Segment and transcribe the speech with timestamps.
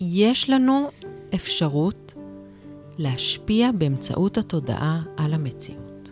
[0.00, 0.90] יש לנו
[1.34, 2.14] אפשרות
[2.98, 6.10] להשפיע באמצעות התודעה על המציאות.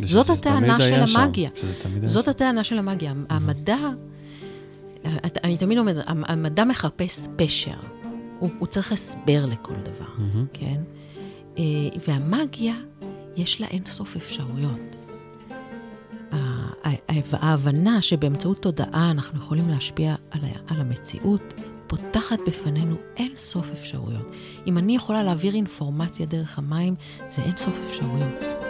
[0.00, 1.50] זאת הטענה של המאגיה.
[2.04, 3.12] זאת הטענה של המאגיה.
[3.28, 3.78] המדע,
[5.44, 7.76] אני תמיד אומרת, המדע מחפש פשר.
[8.38, 10.82] הוא, הוא צריך הסבר לכל דבר, כן?
[11.58, 11.62] אה,
[12.08, 12.74] והמאגיה,
[13.36, 14.96] יש לה אינסוף אפשרויות.
[17.32, 20.14] ההבנה שבאמצעות תודעה אנחנו יכולים להשפיע
[20.66, 21.54] על המציאות,
[21.86, 24.26] פותחת בפנינו אין סוף אפשרויות.
[24.66, 26.94] אם אני יכולה להעביר אינפורמציה דרך המים,
[27.28, 28.63] זה אין סוף אפשרויות.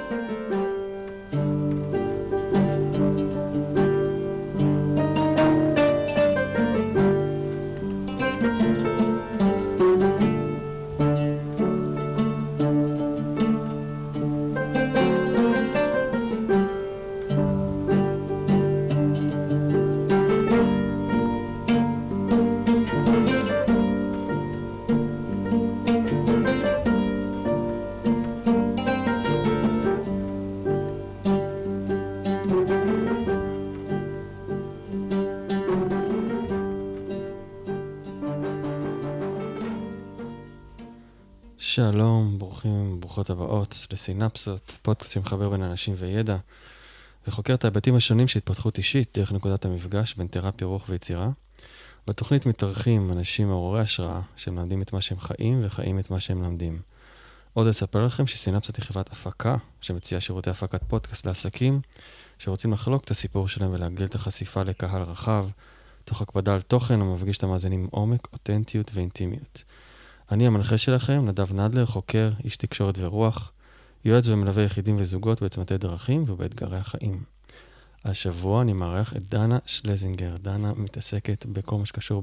[41.74, 46.36] שלום, ברוכים, ברוכות הבאות לסינפסות, פודקאסט שמחבר בין אנשים וידע,
[47.28, 51.28] וחוקר את ההיבטים השונים של התפתחות אישית דרך נקודת המפגש בין תרפיה, רוח ויצירה.
[52.06, 56.80] בתוכנית מתארחים אנשים מעוררי השראה, שמלמדים את מה שהם חיים וחיים את מה שהם למדים.
[57.52, 61.80] עוד אספר לכם שסינפסות היא חברת הפקה, שמציעה שירותי הפקת פודקאסט לעסקים,
[62.38, 65.48] שרוצים לחלוק את הסיפור שלהם ולהגדיל את החשיפה לקהל רחב,
[66.04, 69.64] תוך הקפדה על תוכן המפגיש את המאזינים עם עומק, אותנטיות ואינטימיות.
[70.30, 73.52] אני המנחה שלכם, נדב נדלר, חוקר, איש תקשורת ורוח,
[74.04, 77.22] יועץ ומלווה יחידים וזוגות בצמתי דרכים ובאתגרי החיים.
[78.04, 80.36] השבוע אני מארח את דנה שלזינגר.
[80.42, 82.22] דנה מתעסקת בכל מה שקשור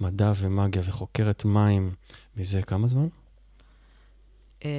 [0.00, 1.94] במדע ומאגיה וחוקרת מים
[2.36, 3.08] מזה כמה זמן?
[4.64, 4.70] אה,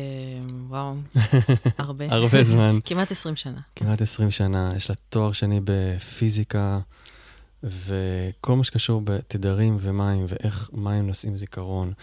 [0.67, 0.95] וואו,
[1.77, 2.05] הרבה.
[2.09, 2.79] הרבה זמן.
[2.85, 3.59] כמעט 20 שנה.
[3.75, 4.73] כמעט 20 שנה.
[4.75, 6.79] יש לה תואר שני בפיזיקה,
[7.63, 11.93] וכל מה שקשור בתדרים ומים, ואיך מים נושאים זיכרון.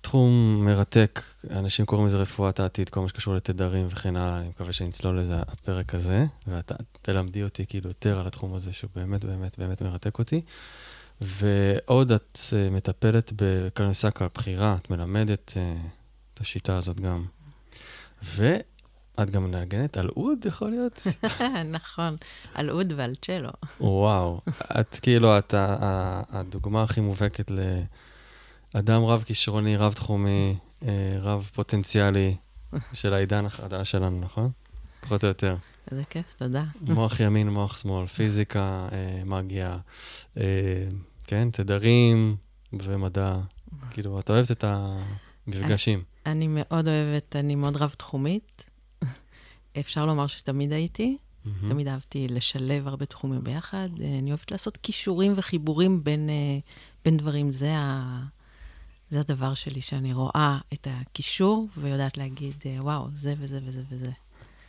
[0.00, 1.20] תחום מרתק,
[1.50, 5.40] אנשים קוראים לזה רפואת העתיד, כל מה שקשור לתדרים וכן הלאה, אני מקווה שנצלול לזה
[5.40, 10.18] הפרק הזה, ואתה תלמדי אותי כאילו יותר על התחום הזה, שהוא באמת באמת באמת מרתק
[10.18, 10.40] אותי.
[11.20, 13.32] ועוד את uh, מטפלת
[13.90, 15.86] משחק על בחירה, את מלמדת uh,
[16.34, 17.24] את השיטה הזאת גם.
[18.22, 21.06] ואת גם מנגנת על אוד, יכול להיות?
[21.78, 22.16] נכון,
[22.54, 23.50] על אוד ועל צ'לו.
[23.80, 24.40] וואו,
[24.80, 25.54] את כאילו, את
[26.30, 27.58] הדוגמה הכי מובהקת ל...
[28.72, 32.36] אדם רב-כישרוני, רב-תחומי, אה, רב-פוטנציאלי
[32.92, 34.50] של העידן החדש שלנו, נכון?
[35.00, 35.56] פחות או יותר.
[35.90, 36.64] איזה כיף, תודה.
[36.80, 39.76] מוח ימין, מוח שמאל, פיזיקה, אה, מגיה,
[40.36, 40.42] אה,
[41.24, 42.36] כן, תדרים
[42.72, 43.36] ומדע.
[43.90, 46.02] כאילו, את אוהבת את המפגשים.
[46.26, 48.70] אני מאוד אוהבת, אני מאוד רב-תחומית.
[49.80, 51.16] אפשר לומר שתמיד הייתי.
[51.16, 51.48] Mm-hmm.
[51.68, 53.88] תמיד אהבתי לשלב הרבה תחומים ביחד.
[54.18, 56.30] אני אוהבת לעשות כישורים וחיבורים בין,
[57.04, 57.52] בין דברים.
[57.52, 58.20] זה ה...
[59.10, 64.10] זה הדבר שלי, שאני רואה את הקישור ויודעת להגיד, אה, וואו, זה וזה וזה וזה.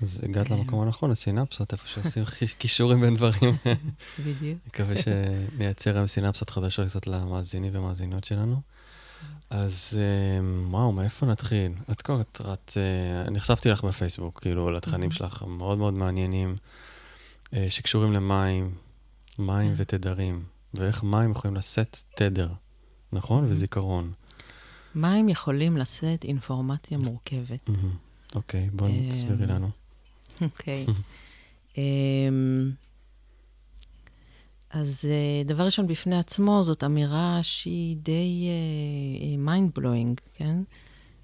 [0.02, 0.53] אז הגעת כן.
[0.53, 2.24] למקום הנכון, לסינפסות, איפה שעושים
[2.57, 3.57] קישורים בין דברים.
[4.25, 4.59] בדיוק.
[4.68, 8.62] מקווה שנייצר היום סינפסות חדשות קצת למאזינים ומאזינות שלנו.
[9.50, 11.72] אז אה, וואו, מאיפה נתחיל?
[11.91, 16.56] את כל את, אה, נחשפתי לך בפייסבוק, כאילו, לתכנים שלך מאוד מאוד מעניינים,
[17.69, 18.75] שקשורים למים,
[19.40, 19.73] מים.
[19.78, 22.50] ותדרים, ואיך מים יכולים לשאת תדר,
[23.13, 23.46] נכון?
[23.50, 24.12] וזיכרון.
[24.96, 27.69] מים יכולים לשאת אינפורמציה מורכבת.
[28.35, 29.69] אוקיי, בואי תסבירי לנו.
[30.41, 30.85] אוקיי.
[31.78, 32.72] אמ,
[34.69, 38.47] אז אה, דבר ראשון בפני עצמו, זאת אמירה שהיא די
[39.38, 40.56] mind uh, blowing, כן?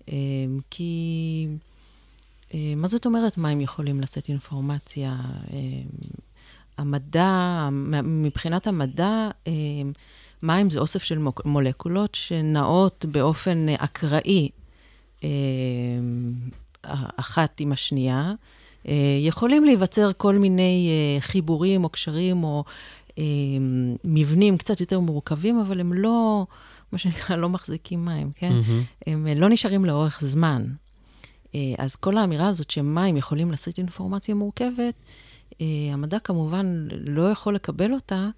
[0.06, 0.10] Um,
[0.70, 1.48] כי
[2.50, 5.18] uh, מה זאת אומרת מים יכולים לשאת אינפורמציה?
[5.48, 5.52] Um,
[6.78, 7.70] המדע,
[8.04, 9.50] מבחינת המדע, um,
[10.44, 14.50] מים זה אוסף של מולקולות שנעות באופן אקראי
[15.24, 15.30] אה,
[17.18, 18.34] אחת עם השנייה.
[18.88, 22.64] אה, יכולים להיווצר כל מיני אה, חיבורים או קשרים או
[24.04, 26.46] מבנים קצת יותר מורכבים, אבל הם לא,
[26.92, 28.52] מה שנקרא, לא מחזיקים מים, כן?
[28.52, 29.02] Mm-hmm.
[29.08, 30.66] הם לא נשארים לאורך זמן.
[31.78, 34.94] אז כל האמירה הזאת שמים יכולים לשאת אינפורמציה מורכבת,
[35.94, 38.30] המדע כמובן לא יכול לקבל אותה, אה,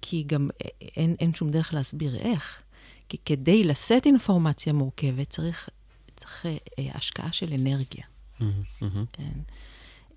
[0.00, 0.50] כי גם
[0.96, 2.62] אין, אין שום דרך להסביר איך.
[3.08, 5.68] כי כדי לשאת אינפורמציה מורכבת צריך,
[6.16, 8.04] צריך אה, השקעה של אנרגיה.
[8.40, 8.84] Mm-hmm.
[9.12, 9.32] כן.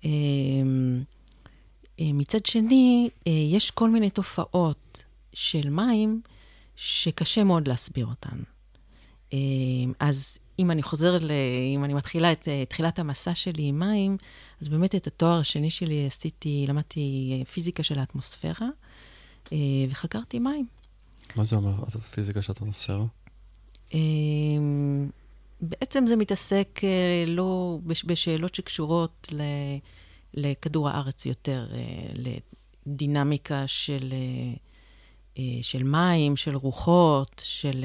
[0.04, 0.10] אה,
[2.00, 6.20] אה, מצד שני, אה, יש כל מיני תופעות של מים
[6.76, 8.38] שקשה מאוד להסביר אותן.
[9.32, 9.38] אה,
[10.00, 11.30] אז אם אני חוזרת, ל...
[11.76, 14.16] אם אני מתחילה את אה, תחילת המסע שלי עם מים,
[14.60, 18.68] אז באמת את התואר השני שלי עשיתי, למדתי אה, פיזיקה של האטמוספירה,
[19.90, 20.66] וחקרתי מים.
[21.36, 23.04] מה זה אומר, פיזיקה של האטמוספירה?
[25.60, 26.80] בעצם זה מתעסק
[27.26, 29.32] לא בשאלות שקשורות
[30.34, 31.68] לכדור הארץ יותר,
[32.86, 34.14] לדינמיקה של,
[35.62, 37.84] של מים, של רוחות, של...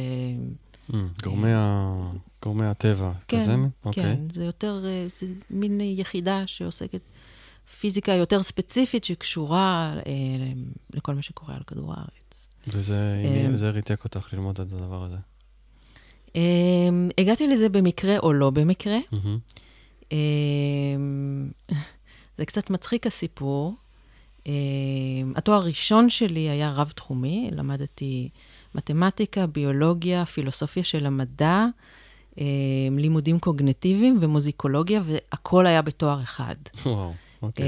[1.23, 2.11] גורמי, ה...
[2.43, 3.51] גורמי הטבע, כן, כזה?
[3.51, 4.03] כן, אוקיי.
[4.03, 7.01] כן, זה יותר, אה, זה מין יחידה שעוסקת
[7.79, 10.11] פיזיקה יותר ספציפית שקשורה אה,
[10.93, 12.49] לכל מה שקורה על כדור הארץ.
[12.67, 13.23] וזה
[13.63, 15.17] אה, ריתק אותך ללמוד את הדבר הזה?
[16.35, 18.97] אה, הגעתי לזה במקרה או לא במקרה.
[19.13, 19.55] Mm-hmm.
[20.11, 20.17] אה,
[22.37, 23.75] זה קצת מצחיק הסיפור.
[24.47, 24.53] אה,
[25.35, 28.29] התואר הראשון שלי היה רב-תחומי, למדתי...
[28.75, 31.65] מתמטיקה, ביולוגיה, פילוסופיה של המדע,
[32.39, 32.45] אה,
[32.97, 36.55] לימודים קוגנטיביים ומוזיקולוגיה, והכל היה בתואר אחד.
[36.85, 37.65] וואו, אוקיי.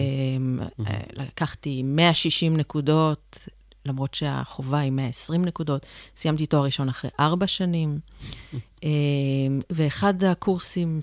[0.88, 3.48] אה, לקחתי 160 נקודות,
[3.86, 5.86] למרות שהחובה היא 120 נקודות.
[6.16, 8.00] סיימתי תואר ראשון אחרי ארבע שנים.
[8.84, 8.90] אה,
[9.70, 11.00] ואחד הקורסים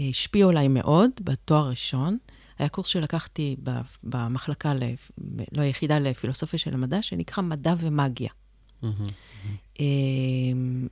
[0.00, 2.18] שהשפיעו עליי מאוד בתואר ראשון,
[2.58, 3.56] היה קורס שלקחתי
[4.02, 4.72] במחלקה,
[5.52, 8.30] לא היחידה לפילוסופיה של המדע, שנקרא מדע ומאגיה.
[9.80, 10.88] אמ,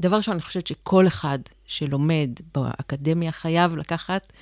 [0.00, 4.32] ודבר ראשון, אני חושבת שכל אחד שלומד באקדמיה חייב לקחת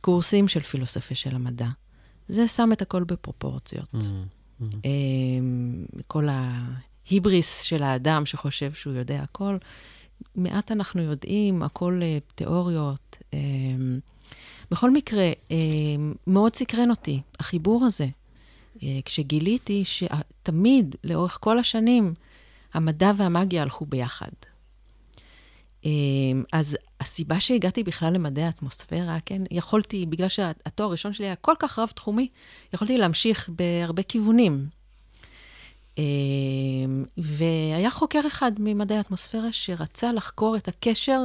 [0.00, 1.66] קורסים של פילוסופיה של המדע.
[2.28, 3.94] זה שם את הכל בפרופורציות.
[4.84, 9.56] אמ, כל ההיבריס של האדם שחושב שהוא יודע הכל,
[10.36, 13.16] מעט אנחנו יודעים, הכל אה, תיאוריות.
[13.32, 13.98] אמ,
[14.70, 15.56] בכל מקרה, אה,
[16.26, 18.06] מאוד סקרן אותי החיבור הזה,
[18.82, 22.14] אה, כשגיליתי שתמיד, לאורך כל השנים,
[22.74, 24.53] המדע והמאגיה הלכו ביחד.
[25.84, 25.90] אה,
[26.52, 31.78] אז הסיבה שהגעתי בכלל למדעי האטמוספירה, כן, יכולתי, בגלל שהתואר הראשון שלי היה כל כך
[31.78, 32.28] רב-תחומי,
[32.74, 34.66] יכולתי להמשיך בהרבה כיוונים.
[37.16, 41.20] והיה חוקר אחד ממדעי האטמוספירה שרצה לחקור את הקשר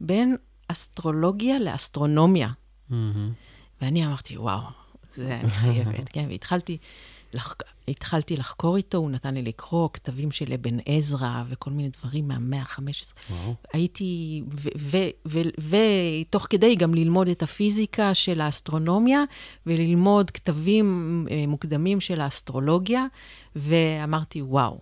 [0.00, 0.36] בין
[0.68, 2.48] אסטרולוגיה לאסטרונומיה.
[2.90, 2.94] Mm-hmm.
[3.80, 4.62] ואני אמרתי, וואו,
[5.14, 6.26] זה אני חייבת, כן?
[6.28, 6.78] והתחלתי
[7.34, 7.54] לח...
[7.88, 12.60] התחלתי לחקור איתו, הוא נתן לי לקרוא כתבים של אבן עזרא וכל מיני דברים מהמאה
[12.60, 12.80] ה-15.
[13.30, 13.54] וואו.
[13.72, 14.42] הייתי,
[15.58, 19.24] ותוך כדי גם ללמוד את הפיזיקה של האסטרונומיה,
[19.66, 23.06] וללמוד כתבים אה, מוקדמים של האסטרולוגיה,
[23.56, 24.80] ואמרתי, וואו.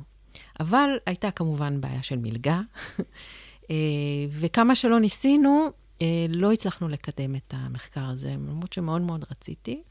[0.61, 2.61] אבל הייתה כמובן בעיה של מלגה,
[3.71, 3.77] אה,
[4.31, 5.69] וכמה שלא ניסינו,
[6.03, 9.83] אה, לא הצלחנו לקדם את המחקר הזה, למרות שמאוד מאוד רציתי.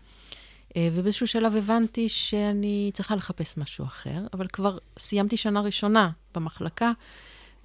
[0.78, 6.92] אה, ובאיזשהו שלב הבנתי שאני צריכה לחפש משהו אחר, אבל כבר סיימתי שנה ראשונה במחלקה,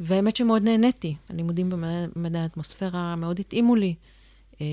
[0.01, 1.17] והאמת שמאוד נהניתי.
[1.29, 3.95] הלימודים במדעי האטמוספירה מאוד התאימו לי.
[4.61, 4.67] אה,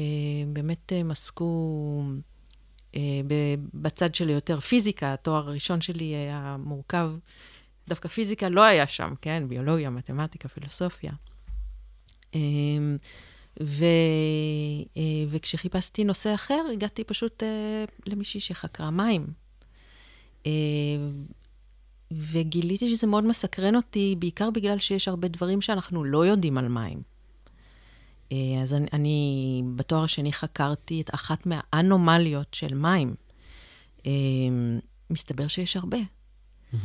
[0.54, 2.04] באמת הם עסקו
[3.74, 7.12] בצד של יותר פיזיקה, התואר הראשון שלי היה מורכב,
[7.88, 9.44] דווקא פיזיקה לא היה שם, כן?
[9.48, 11.12] ביולוגיה, מתמטיקה, פילוסופיה.
[13.62, 13.86] ו,
[14.98, 19.28] אה, וכשחיפשתי נושא אחר, הגעתי פשוט אה, למישהי שחקרה מים.
[20.46, 20.52] אה,
[22.12, 27.02] וגיליתי שזה מאוד מסקרן אותי, בעיקר בגלל שיש הרבה דברים שאנחנו לא יודעים על מים.
[28.62, 33.16] אז אני, אני בתואר השני חקרתי את אחת מהאנומליות של מים.
[35.10, 35.98] מסתבר שיש הרבה.
[35.98, 36.78] Mm-hmm.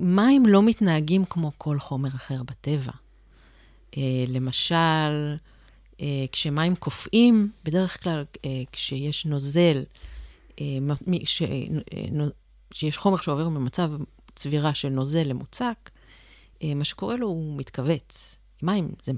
[0.00, 2.92] מים לא מתנהגים כמו כל חומר אחר בטבע.
[4.28, 5.36] למשל,
[6.32, 9.84] כשמים קופאים, בדרך כלל אה, כשיש נוזל,
[10.60, 10.64] אה,
[11.24, 11.42] ש,
[12.72, 13.90] שיש חומר שעובר ממצב
[14.34, 15.90] צבירה של נוזל למוצק,
[16.64, 18.38] מה שקורה לו הוא מתכווץ.
[18.62, 19.12] מים זה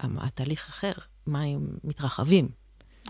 [0.00, 0.92] התהליך אחר,
[1.26, 2.48] מים מתרחבים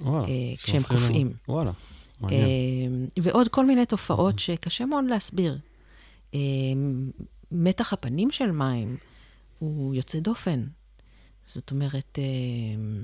[0.00, 0.26] וואלה,
[0.62, 1.32] כשהם קופאים.
[1.48, 1.72] וואלה,
[2.20, 3.06] מעניין.
[3.22, 5.58] ועוד כל מיני תופעות שקשה מאוד להסביר.
[7.52, 8.96] מתח הפנים של מים
[9.58, 10.64] הוא יוצא דופן.
[11.50, 13.02] זאת אומרת, אה,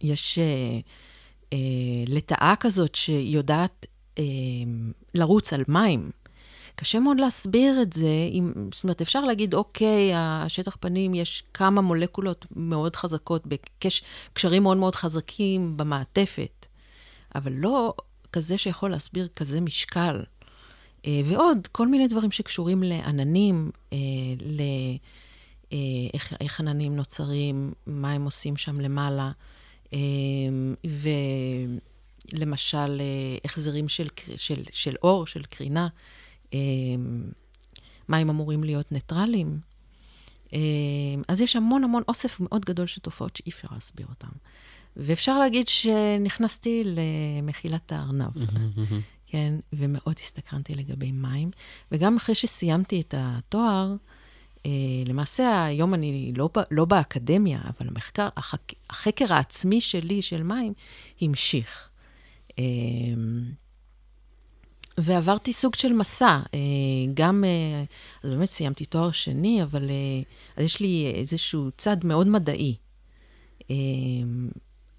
[0.00, 0.78] יש אה,
[1.52, 1.58] אה,
[2.06, 3.86] לטאה כזאת שיודעת
[5.14, 6.10] לרוץ על מים.
[6.76, 8.28] קשה מאוד להסביר את זה.
[8.32, 14.76] אם, זאת אומרת, אפשר להגיד, אוקיי, השטח פנים, יש כמה מולקולות מאוד חזקות, בקשרים מאוד
[14.76, 16.66] מאוד חזקים במעטפת,
[17.34, 17.94] אבל לא
[18.32, 20.22] כזה שיכול להסביר כזה משקל.
[21.06, 23.70] ועוד כל מיני דברים שקשורים לעננים,
[24.40, 24.62] ל...
[25.72, 25.78] אה,
[26.14, 29.30] איך, איך עננים נוצרים, מה הם עושים שם למעלה,
[29.92, 29.98] אה,
[32.32, 35.88] ולמשל, אה, החזרים של, של, של אור, של קרינה,
[38.08, 39.60] מים אמורים להיות ניטרלים.
[41.28, 44.28] אז יש המון המון אוסף מאוד גדול של תופעות שאי אפשר להסביר אותן.
[44.96, 48.30] ואפשר להגיד שנכנסתי למחילת הארנב,
[49.26, 51.50] כן, ומאוד הסתקרנתי לגבי מים.
[51.92, 53.94] וגם אחרי שסיימתי את התואר,
[55.06, 60.72] למעשה היום אני לא, לא באקדמיה, אבל המחקר, החק, החקר העצמי שלי של מים
[61.20, 61.88] המשיך.
[62.58, 62.64] אה,
[64.98, 66.58] ועברתי סוג של מסע, אה,
[67.14, 67.84] גם, אה,
[68.22, 70.22] אז באמת סיימתי תואר שני, אבל אה,
[70.56, 72.76] אז יש לי איזשהו צד מאוד מדעי.
[73.70, 73.76] אה,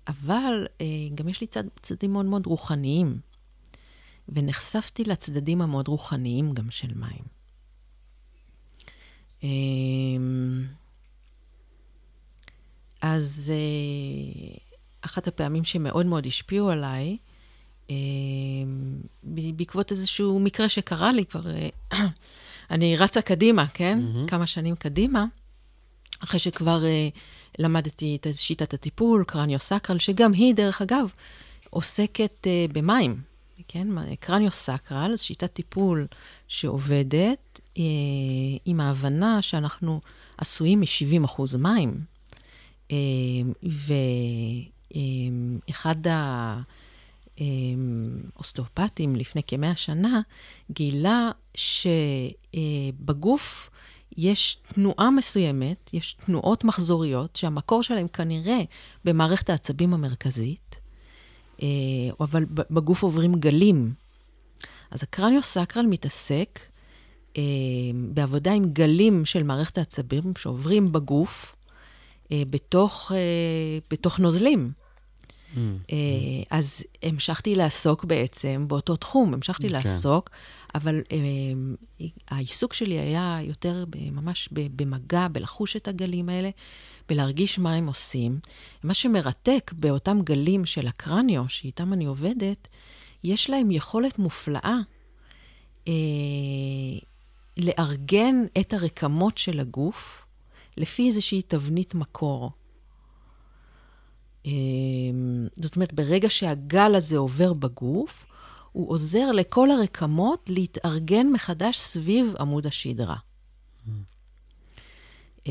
[0.08, 3.20] אבל אה, גם יש לי צד, צדדים מאוד מאוד רוחניים,
[4.30, 7.35] ונחשפתי לצדדים המאוד רוחניים גם של מים.
[9.46, 9.50] אה,
[13.02, 14.58] אז אה,
[15.02, 17.18] אחת הפעמים שמאוד מאוד השפיעו עליי,
[17.90, 17.96] אה,
[19.24, 21.70] בעקבות איזשהו מקרה שקרה לי כבר, אה,
[22.72, 24.00] אני רצה קדימה, כן?
[24.02, 24.30] Mm-hmm.
[24.30, 25.26] כמה שנים קדימה,
[26.24, 27.10] אחרי שכבר אה,
[27.60, 31.12] למדתי את שיטת הטיפול, קרניו-סקרל, שגם היא, דרך אגב,
[31.70, 33.22] עוסקת במים,
[33.68, 33.88] כן?
[34.20, 36.08] קרניו-סקרל, זו שיטת טיפול
[36.48, 37.60] שעובדת
[38.66, 40.02] עם ההבנה שאנחנו
[40.38, 42.06] עשויים מ-70% מים.
[42.88, 42.94] Uh,
[45.68, 45.96] ואחד
[48.36, 50.22] האוסטאופטים לפני כמאה שנה
[50.72, 51.32] גילה
[52.54, 53.70] שבגוף
[54.18, 58.60] יש תנועה מסוימת, יש תנועות מחזוריות, שהמקור שלהן כנראה
[59.06, 60.80] במערכת העצבים המרכזית,
[61.62, 61.68] אה,
[62.20, 63.94] אבל בגוף עוברים גלים.
[64.92, 66.66] אז הקרניו-סקרל מתעסק אה,
[67.94, 71.56] בעבודה עם גלים של מערכת העצבים שעוברים בגוף
[72.32, 73.12] אה, בתוך,
[73.92, 74.72] בתוך נוזלים.
[74.72, 75.92] Mm, mm.
[76.50, 79.70] אז המשכתי לעסוק בעצם באותו תחום, המשכתי okay.
[79.70, 79.74] כן.
[79.74, 80.30] לעסוק
[80.76, 86.50] אבל אה, העיסוק שלי היה יותר ממש במגע, בלחוש את הגלים האלה,
[87.10, 88.40] בלהרגיש מה הם עושים.
[88.84, 92.68] מה שמרתק באותם גלים של הקרניו, שאיתם אני עובדת,
[93.24, 94.78] יש להם יכולת מופלאה
[95.88, 95.94] אה,
[97.58, 100.26] לארגן את הרקמות של הגוף
[100.78, 102.52] לפי איזושהי תבנית מקור.
[104.46, 104.52] אה,
[105.56, 108.26] זאת אומרת, ברגע שהגל הזה עובר בגוף,
[108.72, 113.16] הוא עוזר לכל הרקמות להתארגן מחדש סביב עמוד השדרה.
[113.88, 115.50] Mm.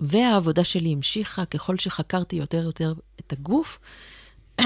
[0.00, 3.78] והעבודה שלי המשיכה ככל שחקרתי יותר ויותר את הגוף.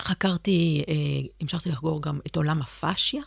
[0.00, 0.94] חקרתי, אה,
[1.40, 3.22] המשכתי לחגור גם את עולם הפאשיה,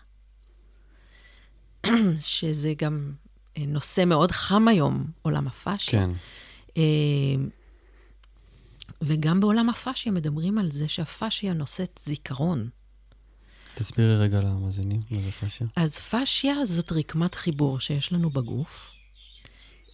[2.19, 3.11] שזה גם
[3.57, 5.99] אה, נושא מאוד חם היום, עולם הפאשיה.
[5.99, 6.09] כן.
[6.77, 7.49] אמ,
[9.01, 12.69] וגם בעולם הפאשיה מדברים על זה שהפאשיה נושאת זיכרון.
[13.75, 15.67] תסבירי רגע למאזינים, מה זה פאשיה?
[15.75, 18.91] אז פאשיה זאת רקמת חיבור שיש לנו בגוף,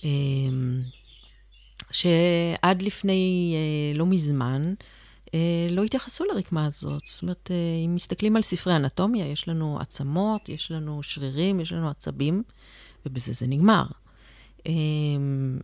[0.03, 0.81] אמ,
[1.91, 4.98] שעד לפני אה, לא מזמן אה,
[5.69, 7.01] לא התייחסו לרקמה הזאת.
[7.05, 11.71] זאת אומרת, אה, אם מסתכלים על ספרי אנטומיה, יש לנו עצמות, יש לנו שרירים, יש
[11.71, 12.43] לנו עצבים,
[13.05, 13.85] ובזה זה נגמר.
[14.65, 15.59] אמ,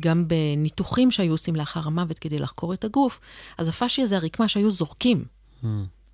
[0.00, 3.20] גם בניתוחים שהיו עושים לאחר המוות כדי לחקור את הגוף,
[3.58, 5.24] אז הפאשיה זה הרקמה שהיו זורקים,
[5.62, 5.66] mm,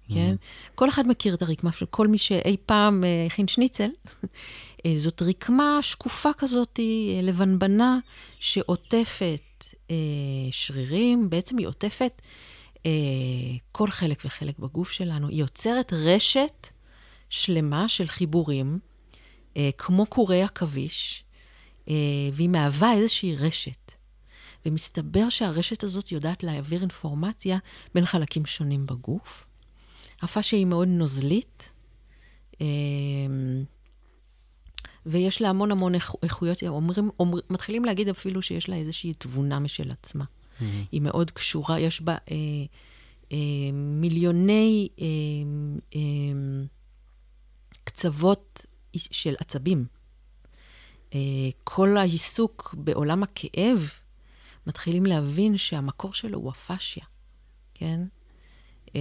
[0.09, 0.35] כן?
[0.39, 0.75] Mm.
[0.75, 3.89] כל אחד מכיר את הרקמה של כל מי שאי פעם אה, הכין שניצל.
[4.87, 7.99] אה, זאת רקמה שקופה כזאת, אה, לבנבנה,
[8.39, 9.97] שעוטפת אה,
[10.51, 12.29] שרירים, בעצם היא עוטפת אה,
[13.73, 15.29] כל חלק וחלק בגוף שלנו.
[15.29, 16.69] היא יוצרת רשת
[17.31, 18.79] שלמה של חיבורים,
[19.57, 21.25] אה, כמו קורי עכביש,
[21.89, 21.95] אה,
[22.33, 23.93] והיא מהווה איזושהי רשת.
[24.67, 27.59] ומסתבר שהרשת הזאת יודעת להעביר אינפורמציה
[27.95, 29.47] בין חלקים שונים בגוף.
[30.23, 31.73] הפאשיה היא מאוד נוזלית,
[32.61, 32.67] אה,
[35.07, 35.93] ויש לה המון המון
[36.23, 40.25] איכויות, אומרים, אומר, מתחילים להגיד אפילו שיש לה איזושהי תבונה משל עצמה.
[40.59, 40.65] Mm-hmm.
[40.93, 42.37] היא מאוד קשורה, יש בה אה,
[43.33, 43.37] אה,
[43.73, 45.05] מיליוני אה,
[45.95, 46.01] אה,
[47.85, 49.87] קצוות של עצבים.
[51.15, 51.19] אה,
[51.65, 53.91] כל העיסוק בעולם הכאב,
[54.67, 57.05] מתחילים להבין שהמקור שלו הוא הפאשיה,
[57.75, 58.01] כן?
[58.97, 59.01] אה,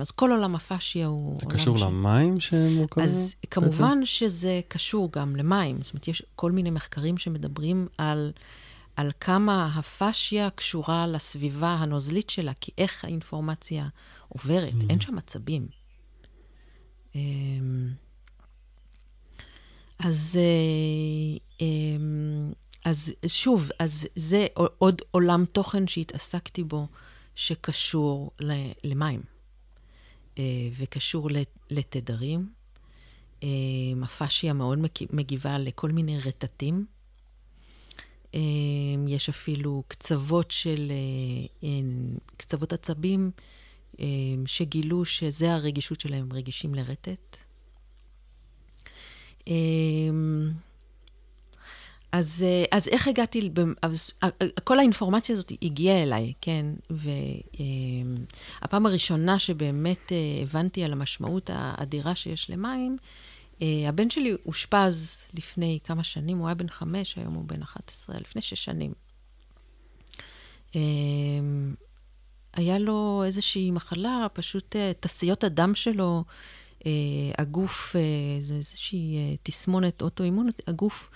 [0.00, 1.38] אז כל עולם הפאשיה הוא...
[1.40, 1.82] זה קשור ש...
[1.82, 3.04] למים שהם מורכבים?
[3.04, 3.48] אז בעצם?
[3.50, 5.82] כמובן שזה קשור גם למים.
[5.82, 8.32] זאת אומרת, יש כל מיני מחקרים שמדברים על,
[8.96, 13.88] על כמה הפאשיה קשורה לסביבה הנוזלית שלה, כי איך האינפורמציה
[14.28, 14.90] עוברת, mm.
[14.90, 15.68] אין שם עצבים.
[17.16, 17.20] אה,
[19.98, 22.52] אז, אה, אמ,
[22.84, 24.46] אז שוב, אז זה
[24.78, 26.86] עוד עולם תוכן שהתעסקתי בו,
[27.34, 28.30] שקשור
[28.84, 29.22] למים.
[30.76, 31.30] וקשור
[31.70, 32.48] לתדרים.
[34.02, 34.78] הפאשיה מאוד
[35.12, 36.86] מגיבה לכל מיני רטטים.
[39.08, 40.92] יש אפילו קצוות של,
[42.36, 43.30] קצוות עצבים
[44.46, 47.36] שגילו שזה הרגישות שלהם, רגישים לרטט.
[52.12, 53.50] אז, אז איך הגעתי,
[53.82, 54.10] אז
[54.64, 56.66] כל האינפורמציה הזאת הגיעה אליי, כן?
[58.60, 60.12] והפעם הראשונה שבאמת
[60.42, 62.96] הבנתי על המשמעות האדירה שיש למים,
[63.60, 68.42] הבן שלי אושפז לפני כמה שנים, הוא היה בן חמש, היום הוא בן 11, לפני
[68.42, 68.92] שש שנים.
[72.52, 76.24] היה לו איזושהי מחלה, פשוט תסיות הדם שלו,
[77.38, 77.96] הגוף,
[78.42, 81.10] זה איזושהי תסמונת אוטואימונית, הגוף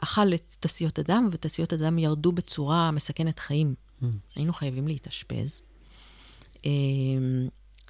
[0.00, 3.74] אכל את תסיות הדם, ותסיות הדם ירדו בצורה מסכנת חיים.
[4.02, 4.06] Mm.
[4.34, 5.62] היינו חייבים להתאשפז.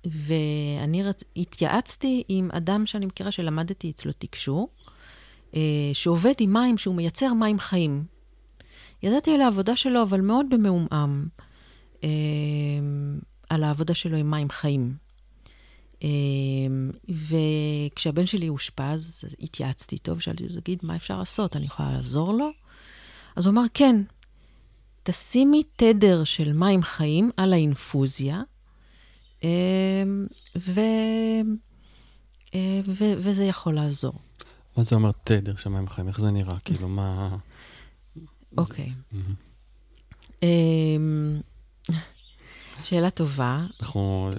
[0.06, 1.25] ואני רצ...
[1.37, 4.68] התייעצתי עם אדם שאני מכירה שלמדתי אצלו תקשור,
[5.56, 5.61] אה,
[5.92, 8.04] שעובד עם מים, שהוא מייצר מים חיים.
[9.02, 11.26] ידעתי על העבודה שלו, אבל מאוד במעומעם,
[12.04, 12.09] אה,
[13.50, 14.94] על העבודה שלו עם מים חיים.
[16.04, 16.09] אה,
[17.09, 21.56] וכשהבן שלי אושפז, התייעצתי איתו ושאלתי אותו, תגיד, מה אפשר לעשות?
[21.56, 22.50] אני יכולה לעזור לו?
[23.37, 24.02] אז הוא אמר, כן,
[25.02, 28.42] תשימי תדר של מים חיים על האינפוזיה,
[30.56, 30.80] ו...
[32.54, 33.04] אה, ו...
[33.18, 34.12] וזה יכול לעזור.
[34.76, 36.08] מה זה אומר תדר שמיים חיים?
[36.08, 36.56] איך זה נראה?
[36.64, 37.37] כאילו, מה...
[38.58, 38.88] אוקיי.
[40.42, 41.40] אמ,
[42.84, 43.66] שאלה טובה.
[43.80, 44.30] אנחנו...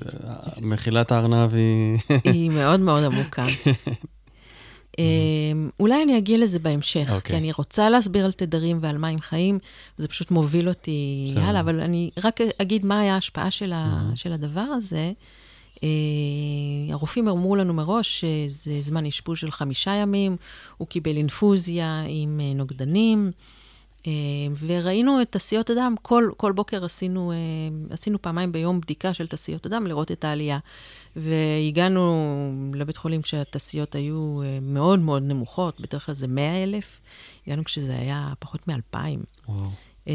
[0.61, 1.99] מחילת הארנב היא...
[2.23, 3.45] היא מאוד מאוד עמוקה.
[4.99, 7.37] אמ, אולי אני אגיע לזה בהמשך, כי אוקיי.
[7.37, 9.59] אני רוצה להסביר על תדרים ועל מים חיים,
[9.97, 13.51] זה פשוט מוביל אותי הלאה, אבל אני רק אגיד מה היה ההשפעה
[14.15, 15.11] של הדבר הזה.
[15.83, 15.89] אה,
[16.93, 20.37] הרופאים אמרו לנו מראש שזה זמן אשפוז של חמישה ימים,
[20.77, 23.31] הוא קיבל אינפוזיה עם אה, נוגדנים.
[24.07, 24.11] אה,
[24.59, 27.37] וראינו את תסיות הדם, כל, כל בוקר עשינו, אה,
[27.89, 30.59] עשינו פעמיים ביום בדיקה של תסיות הדם, לראות את העלייה.
[31.15, 37.01] והגענו לבית חולים כשהתסיות היו אה, מאוד מאוד נמוכות, בדרך כלל זה 100 אלף,
[37.47, 40.11] הגענו כשזה היה פחות מ-2,000.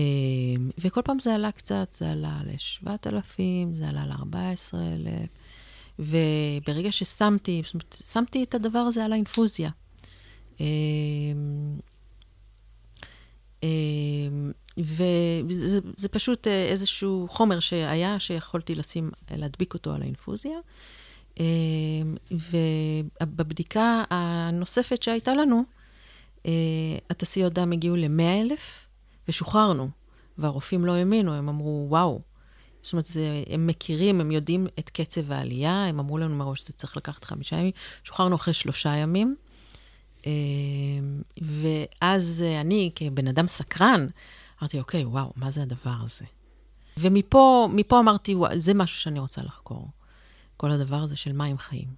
[0.78, 3.40] וכל פעם זה עלה קצת, זה עלה ל-7,000,
[3.74, 5.28] זה עלה ל-14,000,
[5.98, 7.62] וברגע ששמתי,
[8.06, 9.70] שמתי את הדבר הזה על האינפוזיה.
[13.62, 20.58] אמ, וזה פשוט אה, איזשהו חומר שהיה, שיכולתי לשים, להדביק אותו על האינפוזיה.
[21.40, 21.44] אמ,
[22.30, 25.62] ובבדיקה הנוספת שהייתה לנו,
[26.46, 26.52] אה,
[27.10, 28.86] התסיות דם הגיעו ל-100 אלף,
[29.28, 29.88] ושוחררנו.
[30.38, 32.20] והרופאים לא האמינו, הם אמרו, וואו.
[32.82, 36.72] זאת אומרת, זה, הם מכירים, הם יודעים את קצב העלייה, הם אמרו לנו מראש שזה
[36.72, 37.72] צריך לקחת חמישה ימים.
[38.04, 39.36] שוחררנו אחרי שלושה ימים.
[40.26, 44.06] אמ, ואז אני, כבן אדם סקרן,
[44.60, 46.24] אמרתי, אוקיי, וואו, מה זה הדבר הזה?
[46.98, 47.68] ומפה
[48.00, 49.88] אמרתי, וואו, זה משהו שאני רוצה לחקור,
[50.56, 51.88] כל הדבר הזה של מים חיים.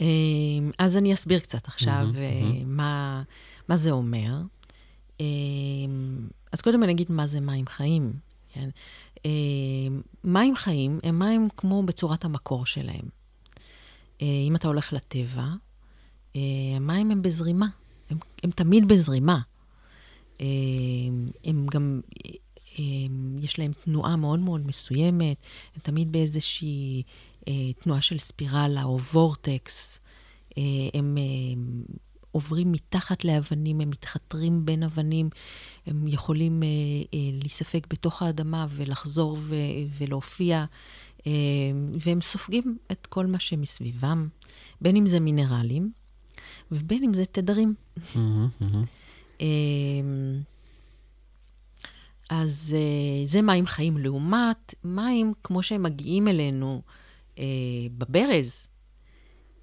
[0.00, 2.64] אמ, אז אני אסביר קצת עכשיו mm-hmm, mm-hmm.
[2.64, 3.22] מה,
[3.68, 4.34] מה זה אומר.
[5.20, 8.12] אמ, אז קודם אני אגיד מה זה מים חיים.
[8.52, 8.68] כן?
[10.24, 13.08] מים חיים הם מים כמו בצורת המקור שלהם.
[14.20, 15.67] אם אתה הולך לטבע, אה,
[16.76, 17.66] המים הם בזרימה,
[18.10, 19.38] הם, הם תמיד בזרימה.
[20.40, 20.46] אה,
[21.44, 22.30] הם גם, אה,
[23.40, 25.36] יש להם תנועה מאוד מאוד מסוימת,
[25.74, 27.02] הם תמיד באיזושהי
[27.82, 30.00] תנועה של ספירלה או וורטקס.
[30.94, 31.18] הם
[32.32, 35.30] עוברים מתחת לאבנים, הם מתחתרים בין אבנים,
[35.86, 36.62] הם יכולים
[37.12, 39.38] להיספג בתוך האדמה ולחזור
[39.98, 40.64] ולהופיע,
[41.92, 44.28] והם סופגים את כל מה שמסביבם,
[44.80, 45.92] בין אם זה מינרלים,
[46.72, 47.74] ובין אם זה תדרים.
[49.40, 50.40] אמ,
[52.30, 56.82] אז אה, זה מים חיים לעומת מים כמו שהם מגיעים אלינו
[57.38, 57.44] אה,
[57.98, 58.66] בברז.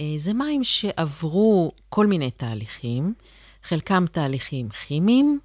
[0.01, 3.13] אה, זה מים שעברו כל מיני תהליכים,
[3.63, 5.39] חלקם תהליכים כימיים,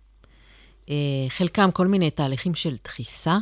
[1.28, 3.38] חלקם כל מיני תהליכים של דחיסה.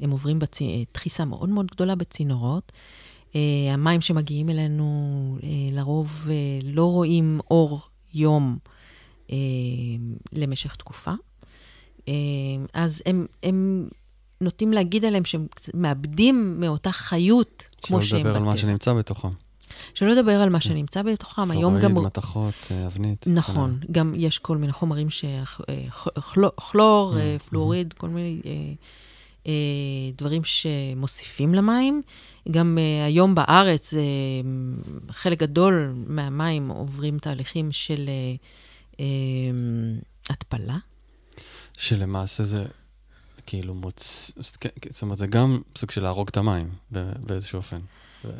[0.00, 0.58] הם עוברים בצ...
[0.94, 2.72] דחיסה מאוד מאוד גדולה בצינורות.
[3.34, 3.36] Uh,
[3.72, 6.28] המים שמגיעים אלינו uh, לרוב uh,
[6.64, 7.80] לא רואים אור
[8.14, 8.58] יום
[10.32, 11.10] למשך תקופה.
[12.74, 13.88] אז הם, הם
[14.40, 18.30] נוטים להגיד עליהם שהם מאבדים מאותה חיות כמו שהם בטבע.
[18.30, 19.28] שלא לדבר על מה שנמצא בתוכם.
[19.94, 21.50] שלא לדבר על מה שנמצא בתוכם.
[21.50, 21.90] היום גם...
[21.90, 23.26] פלואיד, מתכות, אבנית.
[23.28, 25.24] נכון, גם יש כל מיני חומרים ש...
[26.56, 27.14] כלור,
[27.48, 28.40] פלואוריד, כל מיני
[29.46, 29.52] אה,
[30.16, 32.02] דברים שמוסיפים למים.
[32.50, 34.00] גם אה, היום בארץ, אה,
[35.10, 38.34] חלק גדול מהמים עוברים תהליכים של אה,
[39.00, 39.04] אה,
[40.30, 40.76] התפלה.
[41.76, 42.64] שלמעשה זה
[43.46, 44.32] כאילו מוצ...
[44.60, 46.70] כן, זאת אומרת, זה גם סוג של להרוג את המים
[47.26, 47.80] באיזשהו אופן.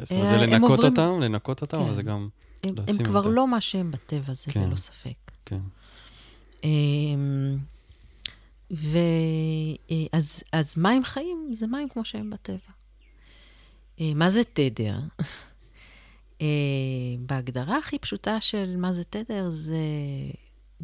[0.03, 1.93] זאת אומרת, זה לנקות עוברים- אותם, לנקות אותם, אבל כן.
[1.93, 2.29] זה גם...
[2.65, 3.27] הם, הם כבר.
[3.27, 4.61] לא מה שהם בטבע, זה כן.
[4.69, 5.31] ללא ספק.
[5.45, 5.61] כן.
[6.65, 7.57] אמ,
[8.73, 8.99] ו...
[9.91, 12.74] אה, אז, אז מים חיים זה מים כמו שהם בטבע.
[14.01, 14.99] אה, מה זה תדר?
[16.41, 16.47] אה,
[17.19, 19.79] בהגדרה הכי פשוטה של מה זה תדר זה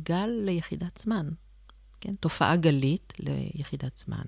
[0.02, 1.28] גל ליחידת זמן,
[2.00, 2.14] כן?
[2.20, 4.24] תופעה גלית ליחידת זמן.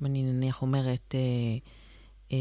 [0.00, 1.58] אם אני נניח אומרת, אה,
[2.32, 2.38] אה,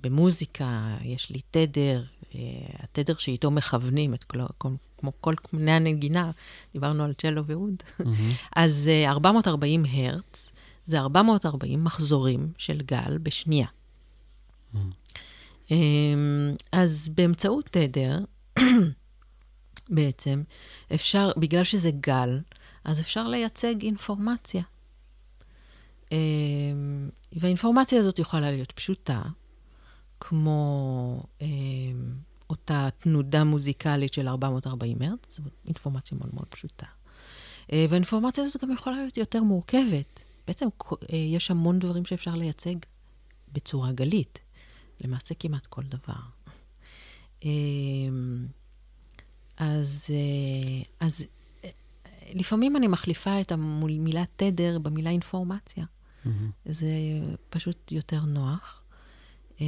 [0.00, 2.40] במוזיקה יש לי תדר, אה,
[2.78, 6.30] התדר שאיתו מכוונים את כל, כל, כמו כל קנה הנגינה,
[6.72, 7.82] דיברנו על צ'לו ואוד.
[7.98, 8.30] מהמם.
[8.56, 10.52] אז אה, 440 הרץ
[10.86, 13.66] זה 440 מחזורים של גל בשנייה.
[14.74, 15.74] Mm.
[16.72, 18.18] אז באמצעות תדר,
[19.96, 20.42] בעצם,
[20.94, 22.40] אפשר, בגלל שזה גל,
[22.84, 24.62] אז אפשר לייצג אינפורמציה.
[26.12, 29.22] אמ, והאינפורמציה הזאת יכולה להיות פשוטה,
[30.20, 32.14] כמו אמ,
[32.50, 36.86] אותה תנודה מוזיקלית של 440 הרץ, זאת אינפורמציה מאוד מאוד פשוטה.
[37.72, 40.20] אה, והאינפורמציה הזאת גם יכולה להיות יותר מורכבת.
[40.46, 40.66] בעצם
[41.12, 42.76] אה, יש המון דברים שאפשר לייצג
[43.52, 44.38] בצורה גלית,
[45.00, 46.20] למעשה כמעט כל דבר.
[47.44, 48.46] אמ,
[49.56, 51.24] אז, אה, אז
[51.64, 51.70] אה,
[52.34, 55.84] לפעמים אני מחליפה את המילה תדר במילה אינפורמציה.
[56.24, 56.50] מהמם.
[56.66, 56.88] זה
[57.50, 58.80] פשוט יותר נוח.
[59.60, 59.66] אמ,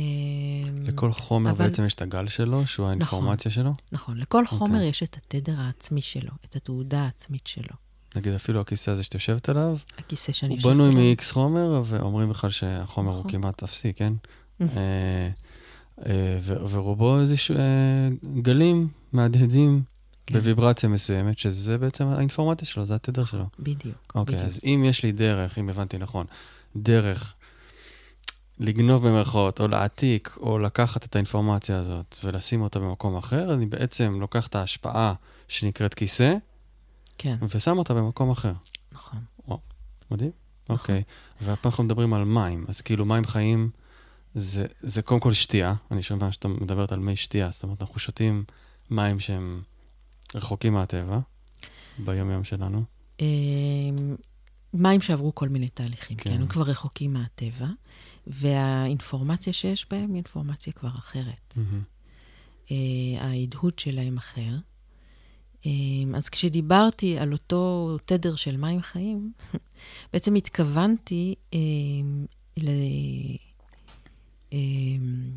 [0.83, 3.73] לכל חומר אבל- בעצם יש את הגל שלו, שהוא האינפורמציה שלו.
[3.93, 4.89] נכון, לכל חומר אוקיי.
[4.89, 7.75] יש את התדר העצמי שלו, את התעודה העצמית שלו.
[8.17, 11.01] נגיד אפילו הכיסא הזה שאת יושבת עליו, הכיסא שאני הוא יושבת בנוי עליו.
[11.15, 13.31] מ-X חומר, ואומרים בכלל שהחומר הוא נכון.
[13.31, 14.13] כמעט אפסי, כן?
[14.61, 15.29] אה,
[16.07, 16.39] אה,
[16.69, 18.09] ורובו איזשהו אה,
[18.43, 19.83] גלים מהדהדים
[20.27, 20.35] כן.
[20.35, 23.45] בוויברציה מסוימת, שזה בעצם האינפורמציה שלו, זה התדר שלו.
[23.59, 24.13] בדיוק.
[24.15, 24.47] אוקיי, בדיוק.
[24.47, 26.27] אז אם יש לי דרך, אם הבנתי נכון,
[26.77, 27.35] דרך
[28.59, 34.21] לגנוב במרכאות, או להעתיק, או לקחת את האינפורמציה הזאת ולשים אותה במקום אחר, אני בעצם
[34.21, 35.15] לוקח את ההשפעה
[35.49, 36.35] שנקראת כיסא,
[37.19, 38.53] כן, ושם אותה במקום אחר.
[38.93, 39.19] נכון.
[40.11, 40.31] מדהים?
[40.65, 40.77] נכון.
[40.77, 41.03] אוקיי.
[41.41, 43.71] והפעם אנחנו מדברים על מים, אז כאילו מים חיים
[44.39, 47.99] זה, זה קודם כל שתייה, אני שומע שאתה מדברת על מי שתייה, זאת אומרת, אנחנו
[47.99, 48.45] שותים
[48.91, 49.63] מים שהם
[50.35, 51.19] רחוקים מהטבע,
[51.99, 52.85] ביום-יום שלנו.
[53.21, 54.17] אמ,
[54.75, 56.31] מים שעברו כל מיני תהליכים, כן.
[56.31, 57.67] כן, הם כבר רחוקים מהטבע,
[58.27, 61.55] והאינפורמציה שיש בהם היא אינפורמציה כבר אחרת.
[62.71, 62.77] אה,
[63.21, 64.57] ההדהוד שלהם אחר.
[65.67, 69.33] אמ, אז כשדיברתי על אותו תדר של מים חיים,
[70.13, 72.27] בעצם התכוונתי אמ,
[74.53, 74.57] ל...
[74.57, 75.31] אמ,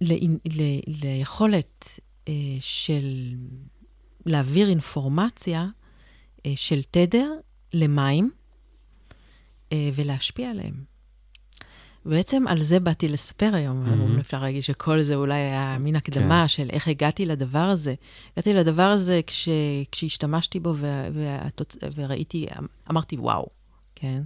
[0.00, 3.34] לאינ- ל- ליכולת אה, של
[4.26, 5.66] להעביר אינפורמציה
[6.46, 7.32] אה, של תדר
[7.72, 8.30] למים
[9.72, 10.84] אה, ולהשפיע עליהם.
[12.04, 14.20] בעצם על זה באתי לספר היום, mm-hmm.
[14.20, 16.48] אפשר להגיד שכל זה אולי היה מין הקדמה כן.
[16.48, 17.94] של איך הגעתי לדבר הזה.
[18.32, 19.48] הגעתי לדבר הזה כש,
[19.92, 21.76] כשהשתמשתי בו ו, והתוצ...
[21.94, 22.46] וראיתי,
[22.90, 23.46] אמרתי, וואו,
[23.94, 24.22] כן?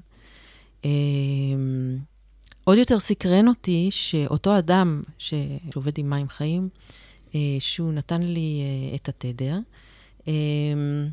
[2.63, 5.35] אמ, עוד יותר סקרן אותי שאותו אדם ש...
[5.73, 6.69] שעובד עם מים חיים,
[7.35, 9.59] אה, שהוא נתן לי אה, את התדר,
[10.27, 11.09] אמ,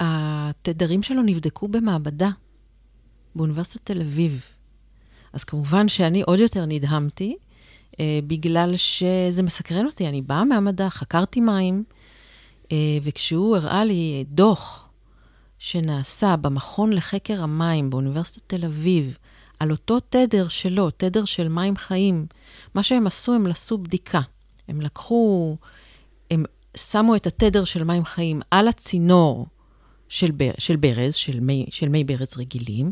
[0.00, 2.30] והתדרים שלו נבדקו במעבדה
[3.34, 4.42] באוניברסיטת תל אביב.
[5.32, 7.36] אז כמובן שאני עוד יותר נדהמתי,
[8.00, 10.08] אה, בגלל שזה מסקרן אותי.
[10.08, 11.84] אני באה מהמדע, חקרתי מים,
[12.72, 14.85] אה, וכשהוא הראה לי דוח
[15.58, 19.16] שנעשה במכון לחקר המים באוניברסיטת תל אביב,
[19.60, 22.26] על אותו תדר שלו, תדר של מים חיים,
[22.74, 24.20] מה שהם עשו, הם עשו בדיקה.
[24.68, 25.56] הם לקחו,
[26.30, 26.44] הם
[26.76, 29.46] שמו את התדר של מים חיים על הצינור
[30.08, 32.90] של, בר, של ברז, של מי, של מי ברז רגילים,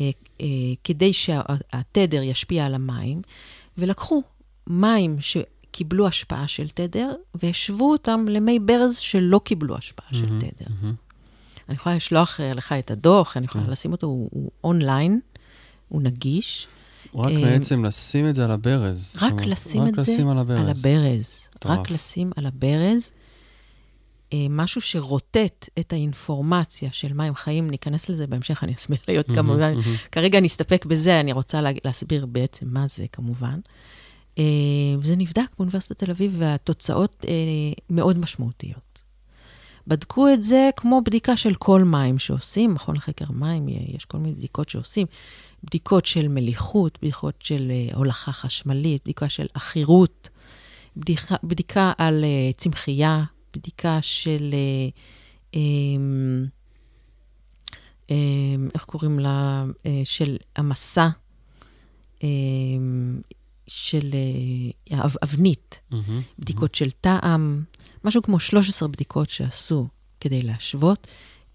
[0.00, 0.10] אה,
[0.40, 0.46] אה,
[0.84, 3.22] כדי שהתדר ישפיע על המים,
[3.78, 4.22] ולקחו
[4.66, 10.66] מים שקיבלו השפעה של תדר, והשוו אותם למי ברז שלא קיבלו השפעה של מהמם, תדר.
[10.80, 10.94] מהמם.
[11.72, 13.70] אני יכולה לשלוח אה, לך את הדוח, אני יכולה כן.
[13.70, 15.20] לשים אותו, הוא, הוא אונליין,
[15.88, 16.66] הוא נגיש.
[17.14, 19.16] רק אה, בעצם לשים את זה על הברז.
[19.22, 20.58] רק אומרת, לשים רק את זה לשים על הברז.
[20.58, 21.48] על הברז.
[21.64, 23.10] רק לשים על הברז
[24.32, 29.26] אה, משהו שרוטט את האינפורמציה של מים חיים, ניכנס לזה בהמשך, אני אסביר לי עוד
[29.26, 29.78] כמה דברים.
[30.12, 33.60] כרגע נסתפק בזה, אני רוצה לה, להסביר בעצם מה זה, כמובן.
[34.98, 37.24] וזה נבדק באוניברסיטת תל אביב, והתוצאות
[37.90, 38.91] מאוד משמעותיות.
[39.86, 44.34] בדקו את זה כמו בדיקה של כל מים שעושים, מכון לחקר מים, יש כל מיני
[44.34, 45.06] בדיקות שעושים.
[45.64, 50.28] בדיקות של מליחות, בדיקות של uh, הולכה חשמלית, בדיקה של עכירות,
[50.96, 53.24] בדיקה, בדיקה על uh, צמחייה,
[53.56, 54.54] בדיקה של,
[55.50, 55.56] uh, um,
[58.08, 58.10] um,
[58.74, 59.64] איך קוראים לה?
[60.04, 61.08] של המסע,
[62.18, 62.22] um,
[63.74, 64.10] של
[64.90, 65.96] uh, אבנית, mm-hmm,
[66.38, 66.78] בדיקות mm-hmm.
[66.78, 67.64] של טעם,
[68.04, 69.88] משהו כמו 13 בדיקות שעשו
[70.20, 71.06] כדי להשוות.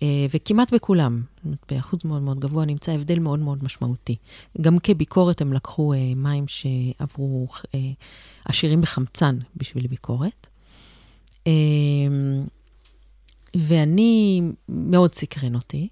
[0.02, 1.22] אה, וכמעט בכולם,
[1.70, 4.16] באחוז מאוד מאוד גבוה, נמצא הבדל מאוד מאוד משמעותי.
[4.62, 7.80] גם כביקורת הם לקחו אה, מים שעברו אה,
[8.46, 10.48] עשירים בחמצן בשביל ביקורת.
[11.48, 11.52] אה,
[13.56, 15.88] ואני, מאוד סקרן אותי.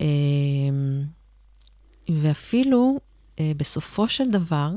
[0.00, 0.06] אה,
[2.08, 3.00] ואפילו
[3.40, 4.70] אה, בסופו של דבר,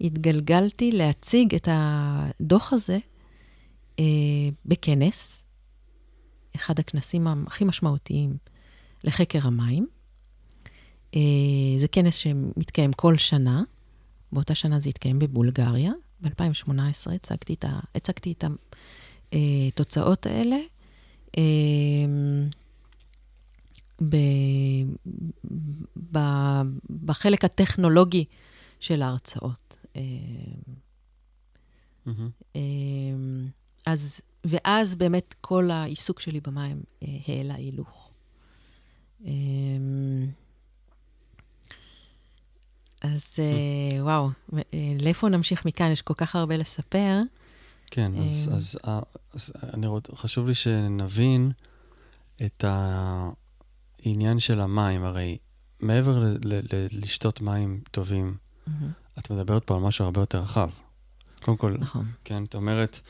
[0.00, 2.98] התגלגלתי להציג את הדוח הזה
[3.98, 4.04] אה,
[4.66, 5.44] בכנס,
[6.56, 8.36] אחד הכנסים הכי משמעותיים
[9.04, 9.86] לחקר המים.
[11.16, 11.20] אה,
[11.78, 13.62] זה כנס שמתקיים כל שנה,
[14.32, 15.92] באותה שנה זה התקיים בבולגריה.
[16.20, 18.44] ב-2018 הצגתי את, ה, הצגתי את
[19.32, 20.56] התוצאות אה, האלה.
[21.38, 21.42] אה,
[24.02, 24.16] ב,
[26.12, 26.18] ב,
[27.04, 28.24] בחלק הטכנולוגי
[28.80, 29.63] של ההרצאות.
[32.06, 32.58] Mm-hmm.
[33.86, 38.10] אז ואז באמת כל העיסוק שלי במים אה, העלה הילוך.
[39.26, 39.30] אה,
[43.00, 44.60] אז אה, וואו, אה,
[45.00, 45.90] לאיפה נמשיך מכאן?
[45.90, 47.22] יש כל כך הרבה לספר.
[47.90, 48.78] כן, אז, אה, אז,
[49.32, 51.52] אז, אז אני רוצ, חשוב לי שנבין
[52.46, 55.04] את העניין של המים.
[55.04, 55.38] הרי
[55.80, 58.36] מעבר ל, ל, ל, לשתות מים טובים,
[58.68, 58.70] mm-hmm.
[59.18, 60.68] את מדברת פה על משהו הרבה יותר רחב.
[61.42, 62.06] קודם כל, נכון.
[62.24, 63.00] כן, את אומרת,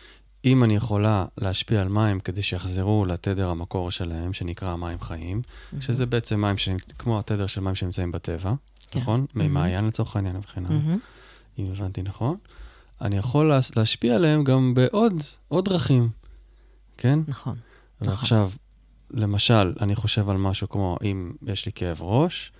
[0.45, 5.77] אם אני יכולה להשפיע על מים כדי שיחזרו לתדר המקור שלהם, שנקרא מים חיים, mm-hmm.
[5.81, 6.69] שזה בעצם מים ש...
[6.99, 8.55] כמו התדר של מים שנמצאים בטבע,
[8.91, 9.01] כן.
[9.01, 9.27] נכון?
[9.29, 9.39] Mm-hmm.
[9.39, 11.59] ממעיין לצורך העניין מבחינה, mm-hmm.
[11.59, 12.37] אם הבנתי נכון.
[13.01, 13.59] אני יכול לה...
[13.77, 16.09] להשפיע עליהם גם בעוד עוד דרכים,
[16.97, 17.19] כן?
[17.29, 17.57] נכון.
[18.01, 18.59] ועכשיו, נכון.
[19.23, 22.53] למשל, אני חושב על משהו כמו, אם יש לי כאב ראש,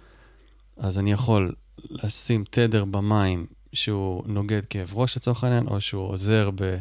[0.77, 1.55] אז אני יכול
[1.91, 6.79] לשים תדר במים שהוא נוגד כאב ראש לצורך העניין, או שהוא עוזר ב...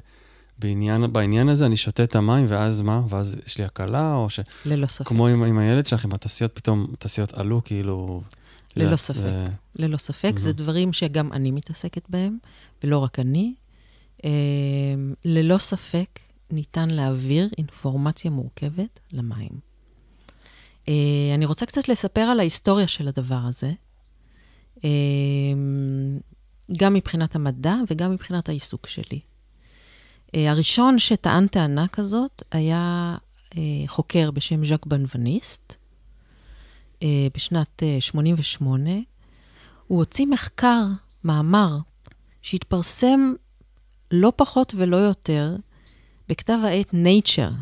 [0.59, 3.01] בעניין, בעניין הזה אני שותה את המים, ואז מה?
[3.09, 4.39] ואז יש לי הקלה, או ש...
[4.65, 5.07] ללא ספק.
[5.07, 8.21] כמו עם, עם הילד שלך, עם התעשיות, פתאום התעשיות עלו, כאילו...
[8.75, 9.19] ללא יודעת, ספק.
[9.23, 9.45] ו...
[9.75, 10.31] ללא ספק.
[10.35, 10.39] Mm-hmm.
[10.39, 12.37] זה דברים שגם אני מתעסקת בהם,
[12.83, 13.53] ולא רק אני.
[14.25, 14.29] אה,
[15.25, 16.19] ללא ספק
[16.51, 19.73] ניתן להעביר אינפורמציה מורכבת למים.
[20.87, 20.93] אה,
[21.35, 23.71] אני רוצה קצת לספר על ההיסטוריה של הדבר הזה,
[26.77, 29.19] גם מבחינת המדע וגם מבחינת העיסוק שלי.
[30.35, 33.15] אה, הראשון שטען טענה כזאת היה
[33.57, 35.75] אה, חוקר בשם ז'אק בנווניסט,
[37.03, 38.91] אה, בשנת 88.
[39.87, 40.83] הוא הוציא מחקר,
[41.23, 41.77] מאמר,
[42.41, 43.33] שהתפרסם
[44.11, 45.55] לא פחות ולא יותר
[46.29, 47.53] בכתב העת Nature.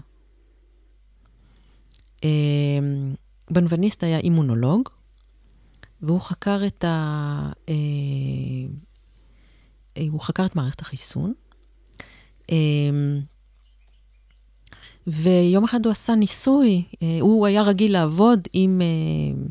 [3.51, 4.89] בנווניסט היה אימונולוג,
[6.01, 7.51] והוא חקר את ה...
[10.09, 11.33] הוא חקר את מערכת החיסון,
[12.51, 13.21] אמ,
[15.07, 19.43] ויום אחד הוא עשה ניסוי, אה, הוא היה רגיל לעבוד עם, אה,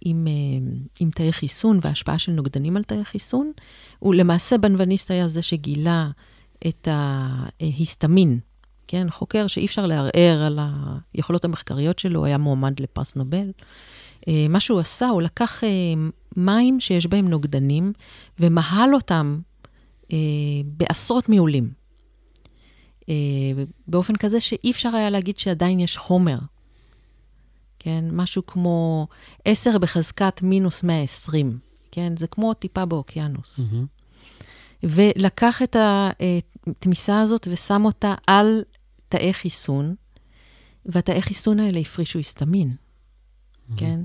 [0.00, 3.52] עם, אה, עם תאי חיסון והשפעה של נוגדנים על תאי חיסון.
[3.98, 6.10] הוא למעשה בנווניסט היה זה שגילה
[6.66, 8.38] את ההיסטמין,
[8.86, 9.06] כן?
[9.10, 10.58] חוקר שאי אפשר לערער על
[11.14, 13.50] היכולות המחקריות שלו, היה מועמד לפרס נובל.
[14.48, 15.62] מה שהוא עשה, הוא לקח
[16.36, 17.92] מים שיש בהם נוגדנים
[18.40, 19.38] ומהל אותם
[20.66, 21.84] בעשרות מיולים.
[23.08, 23.14] אה,
[23.88, 26.38] באופן כזה שאי אפשר היה להגיד שעדיין יש חומר.
[27.78, 28.04] כן?
[28.12, 29.06] משהו כמו
[29.44, 31.58] 10 בחזקת מינוס 120,
[31.90, 32.16] כן?
[32.16, 33.58] זה כמו טיפה באוקיינוס.
[33.60, 34.02] Mm-hmm.
[34.82, 35.76] ולקח את
[36.66, 38.62] התמיסה הזאת ושם אותה על
[39.08, 39.94] תאי חיסון,
[40.86, 43.76] והתאי חיסון האלה הפרישו היסטמין, mm-hmm.
[43.76, 44.00] כן?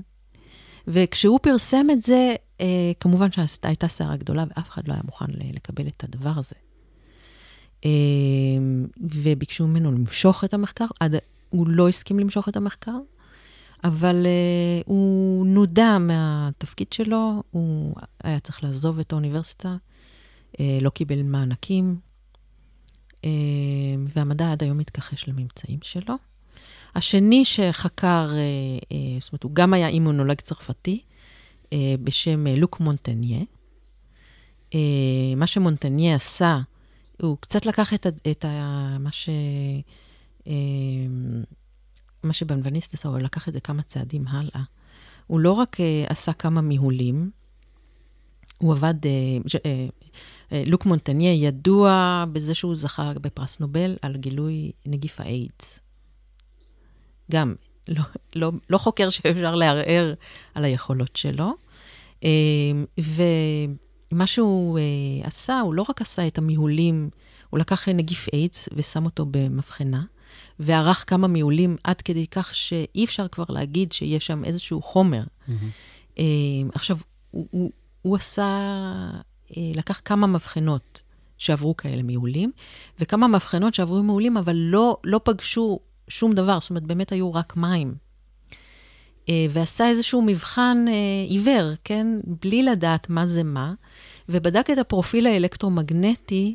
[0.88, 5.86] וכשהוא פרסם את זה, אה, כמובן שהייתה סערה גדולה ואף אחד לא היה מוכן לקבל
[5.88, 6.56] את הדבר הזה.
[7.84, 10.86] אמ, וביקשו ממנו למשוך את המחקר.
[11.00, 11.14] עד,
[11.50, 12.98] הוא לא הסכים למשוך את המחקר,
[13.84, 19.76] אבל uh, הוא נודע מהתפקיד שלו, הוא היה צריך לעזוב את האוניברסיטה,
[20.80, 21.96] לא קיבל מענקים,
[24.08, 26.14] והמדע עד היום מתכחש לממצאים שלו.
[26.94, 31.02] השני שחקר, uh, uh, זאת אומרת, הוא גם היה אימונולוג צרפתי,
[31.64, 31.68] uh,
[32.04, 33.40] בשם לוק מונטניה.
[35.36, 36.58] מה שמונטניה עשה,
[37.22, 39.10] הוא קצת לקח את, את ה, מה
[42.22, 44.62] מה שבנבניסט עשה, הוא לקח את זה כמה צעדים הלאה.
[45.26, 45.76] הוא לא רק
[46.08, 47.30] עשה כמה מיהולים,
[48.58, 48.94] הוא עבד,
[50.66, 55.80] לוק מונטניה ידוע בזה שהוא זכה בפרס נובל על גילוי נגיף האיידס.
[57.30, 57.54] גם,
[57.88, 58.02] לא,
[58.34, 60.14] לא, לא חוקר שאפשר לערער
[60.54, 61.52] על היכולות שלו.
[62.98, 64.78] ומה שהוא
[65.22, 67.10] עשה, הוא לא רק עשה את המיהולים,
[67.50, 70.02] הוא לקח נגיף איידס ושם אותו במבחנה,
[70.58, 75.22] וערך כמה מיהולים עד כדי כך שאי אפשר כבר להגיד שיש שם איזשהו חומר.
[75.22, 76.20] Mm-hmm.
[76.74, 76.98] עכשיו,
[77.30, 77.70] הוא, הוא,
[78.02, 78.70] הוא עשה,
[79.56, 81.02] לקח כמה מבחנות
[81.38, 82.52] שעברו כאלה מיהולים,
[82.98, 87.56] וכמה מבחנות שעברו מיהולים, אבל לא, לא פגשו שום דבר, זאת אומרת, באמת היו רק
[87.56, 87.94] מים.
[89.50, 90.84] ועשה איזשהו מבחן
[91.28, 92.06] עיוור, כן?
[92.24, 93.74] בלי לדעת מה זה מה,
[94.28, 96.54] ובדק את הפרופיל האלקטרומגנטי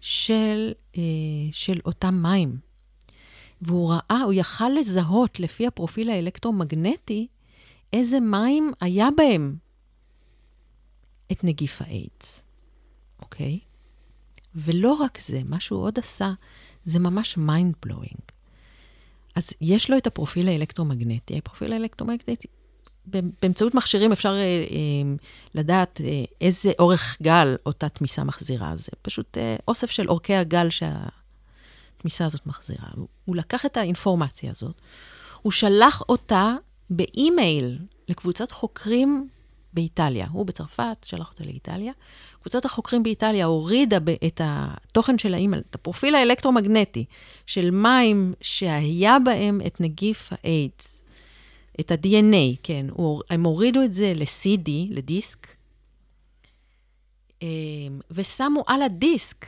[0.00, 0.72] של,
[1.52, 2.58] של אותם מים.
[3.62, 7.26] והוא ראה, הוא יכל לזהות לפי הפרופיל האלקטרומגנטי
[7.92, 9.56] איזה מים היה בהם
[11.32, 12.44] את נגיף האיידס,
[13.22, 13.58] אוקיי?
[14.54, 16.32] ולא רק זה, מה שהוא עוד עשה,
[16.84, 18.33] זה ממש mind blowing.
[19.34, 21.38] אז יש לו את הפרופיל האלקטרומגנטי.
[21.38, 22.46] הפרופיל האלקטרומגנטי,
[23.42, 25.14] באמצעות מכשירים אפשר אה, אה,
[25.54, 28.76] לדעת אה, איזה אורך גל אותה תמיסה מחזירה.
[28.76, 32.88] זה פשוט אה, אוסף של אורכי הגל שהתמיסה הזאת מחזירה.
[32.94, 34.80] הוא, הוא לקח את האינפורמציה הזאת,
[35.42, 36.54] הוא שלח אותה
[36.90, 39.28] באימייל לקבוצת חוקרים
[39.72, 40.26] באיטליה.
[40.32, 41.92] הוא בצרפת, שלח אותה לאיטליה.
[42.44, 47.04] קבוצת החוקרים באיטליה הורידה את התוכן של האימייל, את הפרופיל האלקטרומגנטי
[47.46, 51.02] של מים שהיה בהם את נגיף האיידס,
[51.80, 52.86] את ה-DNA, כן,
[53.30, 55.46] הם הורידו את זה ל-CD, לדיסק,
[57.42, 57.48] אמ,
[58.10, 59.46] ושמו על הדיסק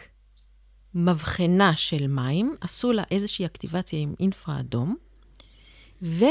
[0.94, 4.96] מבחנה של מים, עשו לה איזושהי אקטיבציה עם אינפרה אדום,
[6.02, 6.24] ו...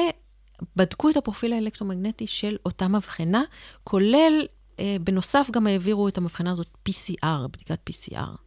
[0.76, 3.44] בדקו את הפרופיל האלקטרומגנטי של אותה מבחנה,
[3.84, 4.48] כולל, אה,
[5.04, 8.38] בנוסף גם העבירו את המבחנה הזאת PCR, בדיקת PCR.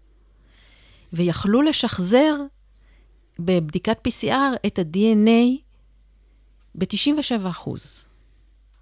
[1.12, 2.35] ויכלו לשחזר
[3.38, 5.61] בבדיקת PCR את ה-DNA
[6.75, 8.05] ב-97 אחוז.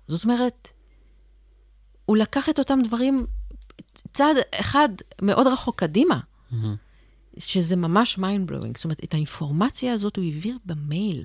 [0.09, 0.69] זאת אומרת,
[2.05, 3.27] הוא לקח את אותם דברים
[4.13, 4.89] צעד אחד
[5.23, 6.57] מאוד רחוק קדימה, mm-hmm.
[7.39, 8.73] שזה ממש mind blowing.
[8.75, 11.25] זאת אומרת, את האינפורמציה הזאת הוא העביר במייל.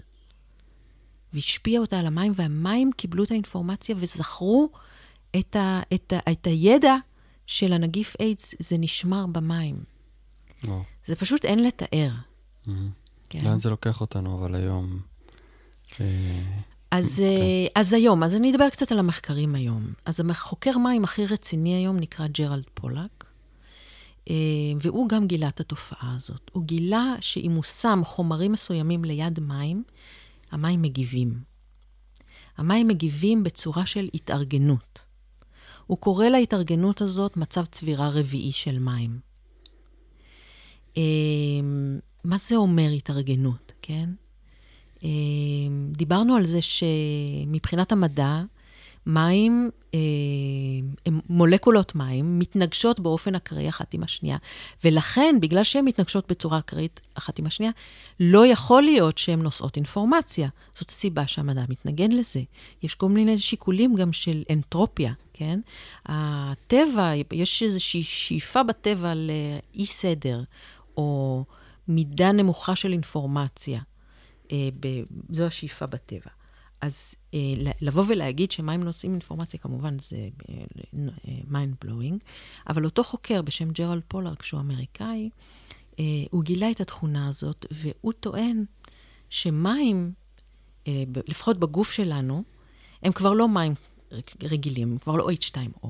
[1.33, 4.69] והשפיע אותה על המים, והמים קיבלו את האינפורמציה וזכרו
[5.39, 6.95] את, ה, את, ה, את הידע
[7.47, 9.83] של הנגיף איידס, זה נשמר במים.
[10.67, 10.81] או.
[11.05, 12.11] זה פשוט אין לתאר.
[12.65, 12.71] Mm-hmm.
[13.29, 13.39] כן.
[13.45, 14.99] לאן זה לוקח אותנו, אבל היום?
[16.01, 16.05] אה,
[16.91, 17.23] אז, כן.
[17.23, 19.93] אה, אז היום, אז אני אדבר קצת על המחקרים היום.
[20.05, 23.25] אז החוקר מים הכי רציני היום נקרא ג'רלד פולק,
[24.29, 24.35] אה,
[24.81, 26.51] והוא גם גילה את התופעה הזאת.
[26.53, 29.83] הוא גילה שאם הוא שם חומרים מסוימים ליד מים,
[30.51, 31.39] המים מגיבים.
[32.57, 34.99] המים מגיבים בצורה של התארגנות.
[35.91, 39.19] הוא קורא להתארגנות הזאת מצב צבירה רביעי של מים.
[40.97, 44.09] אמ, מה זה אומר התארגנות, כן?
[45.03, 48.41] אמ, דיברנו על זה שמבחינת המדע,
[49.05, 49.99] מים, אה,
[51.29, 54.37] מולקולות מים, מתנגשות באופן אקראי אחת עם השנייה.
[54.83, 57.71] ולכן, בגלל שהן מתנגשות בצורה אקראית אחת עם השנייה,
[58.19, 60.49] לא יכול להיות שהן נושאות אינפורמציה.
[60.79, 62.41] זאת הסיבה שהמדע מתנגד לזה.
[62.83, 65.59] יש כל מיני שיקולים גם של אנטרופיה, כן?
[66.05, 70.43] הטבע, יש איזושהי שאיפה בטבע לאי סדר,
[70.97, 71.43] או
[71.87, 73.81] מידה נמוכה של אינפורמציה.
[74.51, 74.69] אה,
[75.29, 76.40] זו השאיפה בטבע.
[76.81, 77.39] אז אה,
[77.81, 81.03] לבוא ולהגיד שמים נושאים אינפורמציה, כמובן זה אה,
[81.51, 82.17] mind blowing,
[82.69, 85.29] אבל אותו חוקר בשם ג'רלד פולארק, שהוא אמריקאי,
[85.99, 88.65] אה, הוא גילה את התכונה הזאת, והוא טוען
[89.29, 90.13] שמים,
[90.87, 92.43] אה, לפחות בגוף שלנו,
[93.03, 93.73] הם כבר לא מים
[94.43, 95.87] רגילים, הם כבר לא H2O.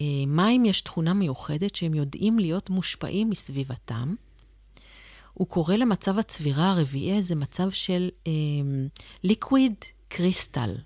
[0.00, 4.14] אה, מים יש תכונה מיוחדת שהם יודעים להיות מושפעים מסביבתם,
[5.34, 8.08] הוא קורא למצב הצבירה הרביעי איזה מצב של
[9.24, 10.76] ליקוויד אה, קריסטל.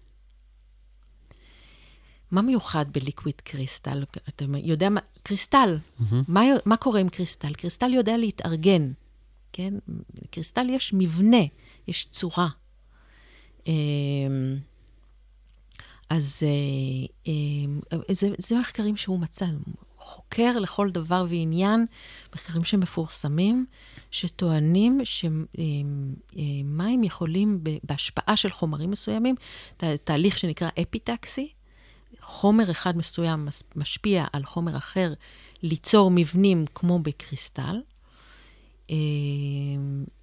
[2.30, 4.04] מה מיוחד בליקוויד קריסטל?
[4.28, 6.14] אתה יודע מה, קריסטל, mm-hmm.
[6.28, 7.54] מה, מה קורה עם קריסטל?
[7.54, 8.92] קריסטל יודע להתארגן,
[9.52, 9.74] כן?
[10.30, 11.42] קריסטל יש מבנה,
[11.88, 12.48] יש צורה.
[13.68, 13.72] אה,
[16.10, 17.32] אז אה,
[17.92, 19.46] אה, זה, זה מחקרים שהוא מצא,
[19.98, 21.86] חוקר לכל דבר ועניין,
[22.34, 23.66] מחקרים שמפורסמים,
[24.16, 29.34] שטוענים שמים יכולים, בהשפעה של חומרים מסוימים,
[30.04, 31.52] תהליך שנקרא אפיטקסי,
[32.20, 35.12] חומר אחד מסוים משפיע על חומר אחר
[35.62, 37.80] ליצור מבנים כמו בקריסטל,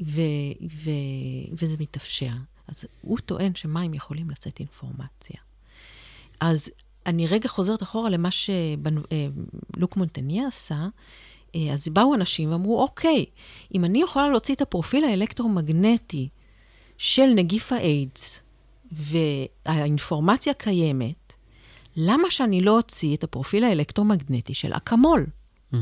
[0.01, 0.21] ו,
[0.83, 0.89] ו,
[1.51, 2.33] וזה מתאפשר.
[2.67, 5.37] אז הוא טוען שמים יכולים לשאת אינפורמציה.
[6.39, 6.69] אז
[7.05, 10.87] אני רגע חוזרת אחורה למה שלוק מונטניה עשה.
[11.73, 13.25] אז באו אנשים ואמרו, אוקיי,
[13.75, 16.29] אם אני יכולה להוציא את הפרופיל האלקטרומגנטי
[16.97, 18.43] של נגיף האיידס,
[18.91, 21.33] והאינפורמציה קיימת,
[21.95, 25.25] למה שאני לא אוציא את הפרופיל האלקטרומגנטי של אקמול?
[25.73, 25.77] Mm-hmm.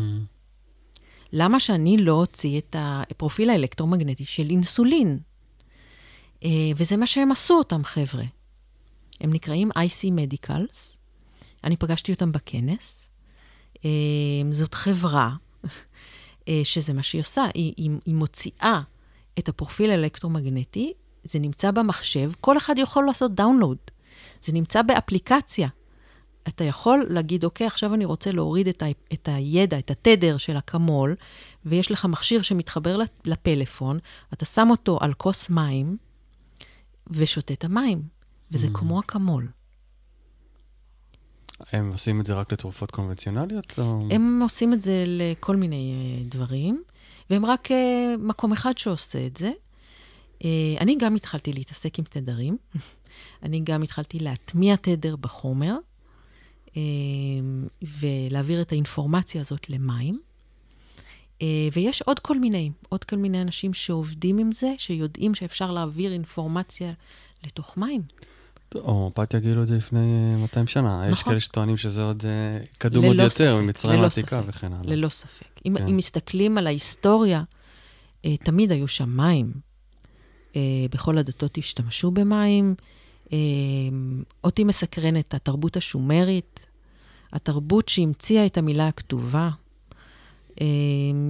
[1.33, 5.19] למה שאני לא אוציא את הפרופיל האלקטרומגנטי של אינסולין?
[6.39, 6.43] Uh,
[6.75, 8.23] וזה מה שהם עשו, אותם חבר'ה.
[9.21, 10.97] הם נקראים IC Medicals.
[11.63, 13.09] אני פגשתי אותם בכנס.
[13.75, 13.81] Uh,
[14.51, 15.35] זאת חברה
[16.63, 17.45] שזה מה שהיא עושה.
[17.53, 18.81] היא, היא, היא מוציאה
[19.39, 23.77] את הפרופיל האלקטרומגנטי, זה נמצא במחשב, כל אחד יכול לעשות דאונלוד.
[24.41, 25.67] זה נמצא באפליקציה.
[26.47, 30.57] אתה יכול להגיד, אוקיי, עכשיו אני רוצה להוריד את, ה, את הידע, את התדר של
[30.57, 31.15] אקמול,
[31.65, 33.99] ויש לך מכשיר שמתחבר לפלאפון,
[34.33, 35.97] אתה שם אותו על כוס מים,
[37.07, 38.01] ושותה את המים,
[38.51, 38.69] וזה mm.
[38.73, 39.47] כמו אקמול.
[41.71, 43.79] הם עושים את זה רק לתרופות קונבנציונליות?
[43.79, 44.07] או...
[44.11, 46.83] הם עושים את זה לכל מיני uh, דברים,
[47.29, 47.73] והם רק uh,
[48.19, 49.51] מקום אחד שעושה את זה.
[50.39, 50.45] Uh,
[50.79, 52.57] אני גם התחלתי להתעסק עם תדרים.
[53.43, 55.75] אני גם התחלתי להטמיע תדר בחומר.
[57.81, 60.19] ולהעביר את האינפורמציה הזאת למים.
[61.41, 66.13] אה, ויש עוד כל מיני, עוד כל מיני אנשים שעובדים עם זה, שיודעים שאפשר להעביר
[66.13, 66.93] אינפורמציה
[67.43, 68.01] לתוך מים.
[68.73, 70.97] הומופתיה גילו את זה לפני 200 שנה.
[70.97, 71.11] נכון.
[71.11, 74.95] יש כאלה שטוענים שזה עוד אה, קדום עוד יותר, ממצרים העתיקה וכן הלאה.
[74.95, 75.45] ללא ספק.
[75.65, 75.87] אם, כן.
[75.87, 77.43] אם מסתכלים על ההיסטוריה,
[78.25, 79.51] אה, תמיד היו שם מים.
[80.91, 82.75] בכל הדתות השתמשו במים.
[84.43, 86.65] אותי מסקרנת התרבות השומרית,
[87.33, 89.49] התרבות שהמציאה את המילה הכתובה.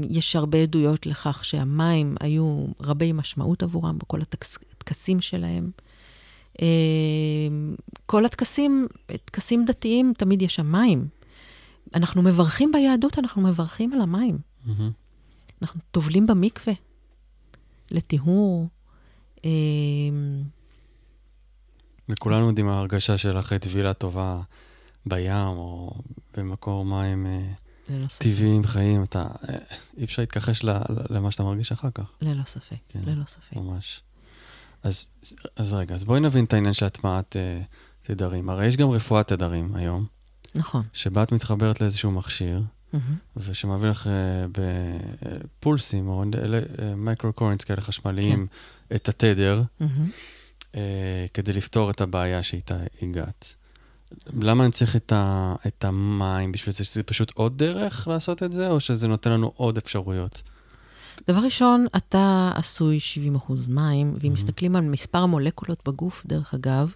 [0.10, 5.72] יש הרבה עדויות לכך שהמים היו רבי משמעות עבורם בכל הטקסים שלהם.
[6.62, 7.76] אמ,
[8.06, 8.88] כל הטקסים,
[9.26, 11.08] טקסים דתיים, תמיד יש שם מים.
[11.96, 14.38] אנחנו מברכים ביהדות, אנחנו מברכים על המים.
[14.38, 14.70] Mm-hmm.
[15.62, 16.74] אנחנו טובלים במקווה
[17.92, 18.68] לטיהור.
[22.10, 24.42] וכולנו יודעים מה ההרגשה של אחרי טבילה טובה
[25.06, 25.92] בים, או
[26.38, 27.54] במקור מים אה,
[28.18, 29.58] טבעיים, חיים, אתה, אה,
[29.98, 30.62] אי אפשר להתכחש
[31.10, 32.12] למה שאתה מרגיש אחר כך.
[32.22, 33.54] ללא ספק, כן, ללא ספק.
[33.54, 34.02] ממש.
[34.84, 35.08] אז,
[35.56, 38.50] אז רגע, אז בואי נבין את העניין של הטמעת uh, תדרים.
[38.50, 40.06] הרי יש גם רפואת תדרים היום.
[40.56, 40.84] נכון.
[40.94, 42.98] שבה את מתחברת לאיזשהו מכשיר, mm-hmm.
[43.38, 44.60] ושמעביר לך uh,
[45.60, 46.24] בפולסים או
[46.96, 48.96] micro-currents כאלה חשמליים כן.
[48.96, 49.64] את התדר.
[49.82, 49.86] Mm-hmm.
[50.76, 53.56] אה, כדי לפתור את הבעיה שאיתה הגעת.
[54.34, 56.84] למה אני צריך את, ה, את המים בשביל זה?
[56.84, 60.42] שזה פשוט עוד דרך לעשות את זה, או שזה נותן לנו עוד אפשרויות?
[61.28, 64.34] דבר ראשון, אתה עשוי 70 אחוז מים, ואם mm-hmm.
[64.34, 66.94] מסתכלים על מספר המולקולות בגוף, דרך אגב,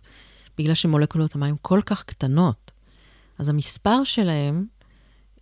[0.58, 2.72] בגלל שמולקולות המים כל כך קטנות,
[3.40, 4.66] אז המספר שלהם,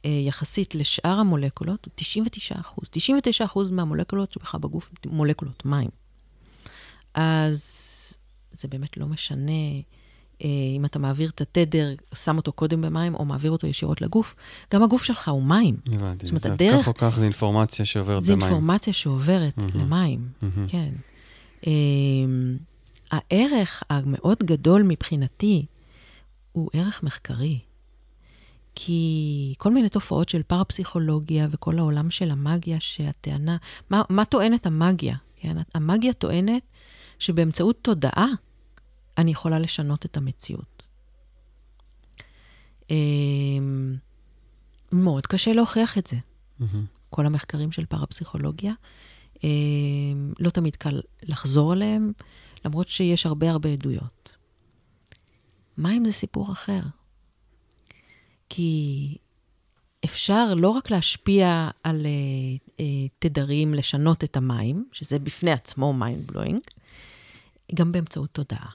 [0.05, 2.89] אה, יחסית לשאר המולקולות, הוא 99 אחוז.
[2.91, 5.89] 99 אחוז מהמולקולות שבך בגוף, מולקולות מים.
[7.13, 7.93] אז
[8.51, 9.51] זה באמת לא משנה
[10.77, 14.35] אם אתה מעביר את התדר, שם אותו קודם במים, או מעביר אותו ישירות לגוף.
[14.73, 15.77] גם הגוף שלך הוא מים.
[15.93, 16.25] הבנתי.
[16.25, 16.81] זאת אומרת, הדרך...
[16.81, 18.41] כך או כך זה אינפורמציה שעוברת זה במים.
[18.41, 19.53] זה אינפורמציה שעוברת.
[19.75, 20.27] למים.
[20.67, 20.89] כן.
[21.67, 21.71] אה,
[23.11, 25.65] הערך המאוד גדול מבחינתי
[26.51, 27.59] הוא ערך מחקרי.
[28.75, 33.57] כי כל מיני תופעות של פרפסיכולוגיה וכל העולם של המאגיה, שהטענה,
[33.89, 35.15] מה, מה טוענת המאגיה?
[35.35, 35.57] כן?
[35.75, 36.63] המאגיה טוענת
[37.19, 38.27] שבאמצעות תודעה
[39.18, 40.88] אני יכולה לשנות את המציאות.
[42.89, 43.95] אמ,
[44.91, 46.18] מאוד קשה להוכיח את זה.
[46.18, 46.66] Mm-hmm.
[47.09, 48.74] כל המחקרים של פרפסיכולוגיה,
[49.43, 52.11] אמ, לא תמיד קל לחזור עליהם,
[52.66, 54.32] למרות שיש הרבה הרבה עדויות.
[55.78, 56.82] מים זה סיפור אחר.
[58.49, 59.18] כי
[60.05, 62.82] אפשר לא רק להשפיע על uh, uh,
[63.20, 66.59] תדרים, לשנות את המים, שזה בפני עצמו mind blowing,
[67.76, 68.70] גם באמצעות תודעה.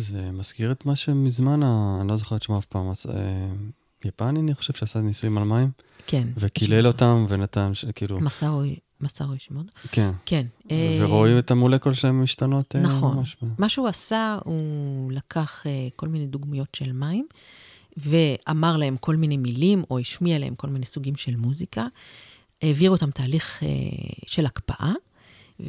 [0.00, 1.62] זה מזכיר את מה שמזמן,
[2.00, 3.48] אני לא זוכר את שמו אף פעם, אז, אה,
[4.04, 5.70] יפני, אני חושב, שעשה ניסויים על מים.
[6.06, 6.28] כן.
[6.36, 8.20] וקילל אותם ונתן, כאילו...
[8.20, 9.66] מסארוי, מסארוי שמות.
[9.92, 10.10] כן.
[10.26, 10.46] כן.
[11.00, 13.16] ורואים את המולקול שלהם משתנות אה, נכון.
[13.16, 13.36] ממש.
[13.58, 17.26] מה שהוא עשה, הוא לקח אה, כל מיני דוגמיות של מים,
[17.96, 21.86] ואמר להם כל מיני מילים, או השמיע להם כל מיני סוגים של מוזיקה,
[22.62, 23.62] העביר אותם תהליך
[24.26, 24.92] של הקפאה.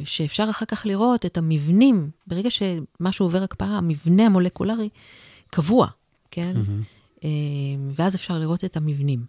[0.04, 4.88] שאפשר אחר כך לראות את המבנים, ברגע שמשהו עובר הקפאה, המבנה המולקולרי
[5.50, 5.86] קבוע,
[6.30, 6.54] כן?
[6.56, 7.24] Mm-hmm.
[7.92, 9.24] ואז אפשר לראות את המבנים.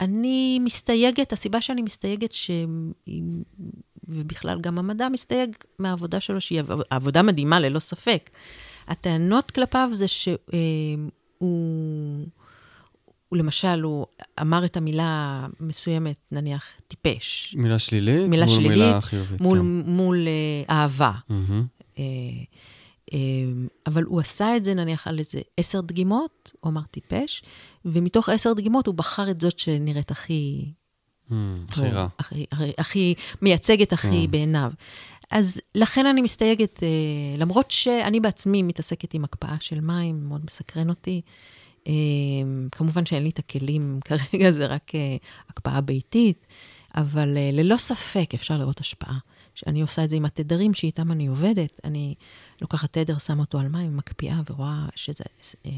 [0.00, 2.50] אני מסתייגת, הסיבה שאני מסתייגת, ש...
[4.08, 8.30] ובכלל גם המדע מסתייג מהעבודה שלו, שהיא עבודה מדהימה ללא ספק.
[8.88, 10.38] הטענות כלפיו זה שהוא,
[13.28, 14.06] הוא למשל, הוא
[14.40, 17.54] אמר את המילה מסוימת, נניח, טיפש.
[17.58, 18.28] מילה שלילית?
[18.28, 18.78] מילה מול שלילית.
[18.78, 19.64] מילה חיובית, מול, כן.
[19.90, 21.12] מול uh, אהבה.
[21.30, 21.94] Mm-hmm.
[21.94, 21.98] Uh,
[23.10, 23.14] uh,
[23.86, 27.42] אבל הוא עשה את זה, נניח, על איזה עשר דגימות, הוא אמר טיפש,
[27.84, 30.72] ומתוך עשר דגימות הוא בחר את זאת שנראית הכי...
[31.30, 31.34] Mm,
[31.68, 32.08] הכי רע.
[32.78, 34.30] הכי, מייצגת הכי כן.
[34.30, 34.72] בעיניו.
[35.30, 36.88] אז לכן אני מסתייגת, אה,
[37.38, 41.20] למרות שאני בעצמי מתעסקת עם הקפאה של מים, מאוד מסקרן אותי.
[41.86, 41.92] אה,
[42.72, 45.16] כמובן שאין לי את הכלים כרגע, זה רק אה,
[45.48, 46.46] הקפאה ביתית,
[46.94, 49.18] אבל אה, ללא ספק אפשר לראות השפעה.
[49.54, 52.14] שאני עושה את זה עם התדרים שאיתם אני עובדת, אני
[52.60, 55.24] לוקחת תדר, שמה אותו על מים, מקפיאה ורואה שזה
[55.66, 55.70] אה,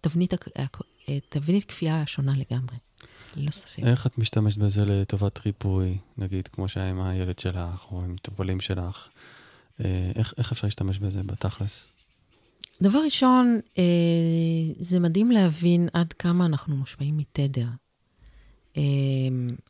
[0.00, 0.34] תבנית,
[1.28, 2.76] תבנית כפייה שונה לגמרי,
[3.36, 3.78] ללא ספק.
[3.78, 8.60] איך את משתמשת בזה לטובת ריפוי, נגיד, כמו שהיה עם הילד שלך, או עם מטופלים
[8.60, 9.08] שלך?
[10.14, 11.88] איך, איך אפשר להשתמש בזה בתכלס?
[12.82, 13.82] דבר ראשון, אה,
[14.78, 17.68] זה מדהים להבין עד כמה אנחנו מושפעים מתדר.
[18.76, 18.82] אה,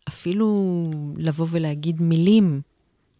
[0.08, 2.60] אפילו לבוא ולהגיד מילים,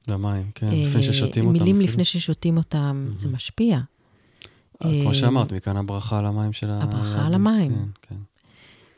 [0.09, 1.59] למים, כן, אה, לפני ששותים אותם.
[1.59, 1.81] מילים.
[1.81, 3.77] לפני ששותים אותם, זה משפיע.
[3.77, 7.27] אה, כמו אה, שאמרת, מכאן הברכה על המים של הברכה היהדות.
[7.27, 7.73] על המים.
[8.03, 8.15] כן,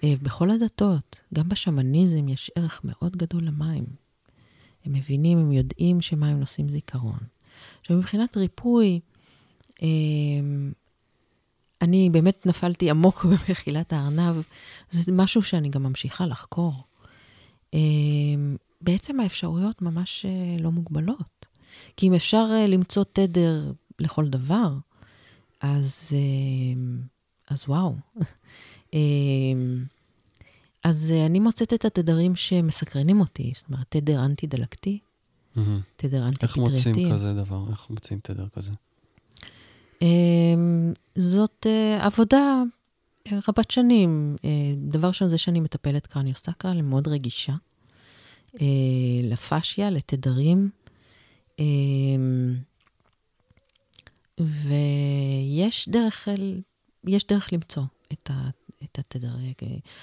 [0.00, 0.14] כן.
[0.22, 3.84] בכל הדתות, גם בשמניזם יש ערך מאוד גדול למים.
[4.84, 7.18] הם מבינים, הם יודעים שמים נושאים זיכרון.
[7.80, 9.00] עכשיו, מבחינת ריפוי,
[11.82, 14.42] אני באמת נפלתי עמוק במחילת הארנב.
[14.90, 16.84] זה משהו שאני גם ממשיכה לחקור.
[17.74, 17.80] אה,
[18.80, 21.46] בעצם האפשרויות ממש אה, לא מוגבלות.
[21.96, 24.72] כי אם אפשר אה, למצוא תדר לכל דבר,
[25.60, 26.18] אז, אה,
[27.48, 27.94] אז וואו.
[30.84, 34.98] אז אה, אני מוצאת את התדרים שמסקרנים אותי, זאת אומרת, תדר אנטי-דלקתי,
[35.56, 35.80] מהמם.
[35.96, 37.12] תדר איך מוצאים אנטי-פטרייתי.
[37.12, 37.64] כזה דבר?
[37.70, 38.72] איך מוצאים תדר כזה?
[40.02, 42.62] אמ, זאת אה, עבודה
[43.26, 44.36] אה, רבת שנים.
[44.44, 47.54] אה, דבר ראשון, זה שאני מטפלת קרניוסקרל, אני מאוד רגישה
[49.22, 50.70] לפאשיה, לתדרים.
[51.58, 52.54] אמ,
[54.40, 56.60] ויש דרך, אל-
[57.06, 57.82] יש דרך למצוא
[58.12, 58.48] את, ה,
[58.84, 59.34] את התדר.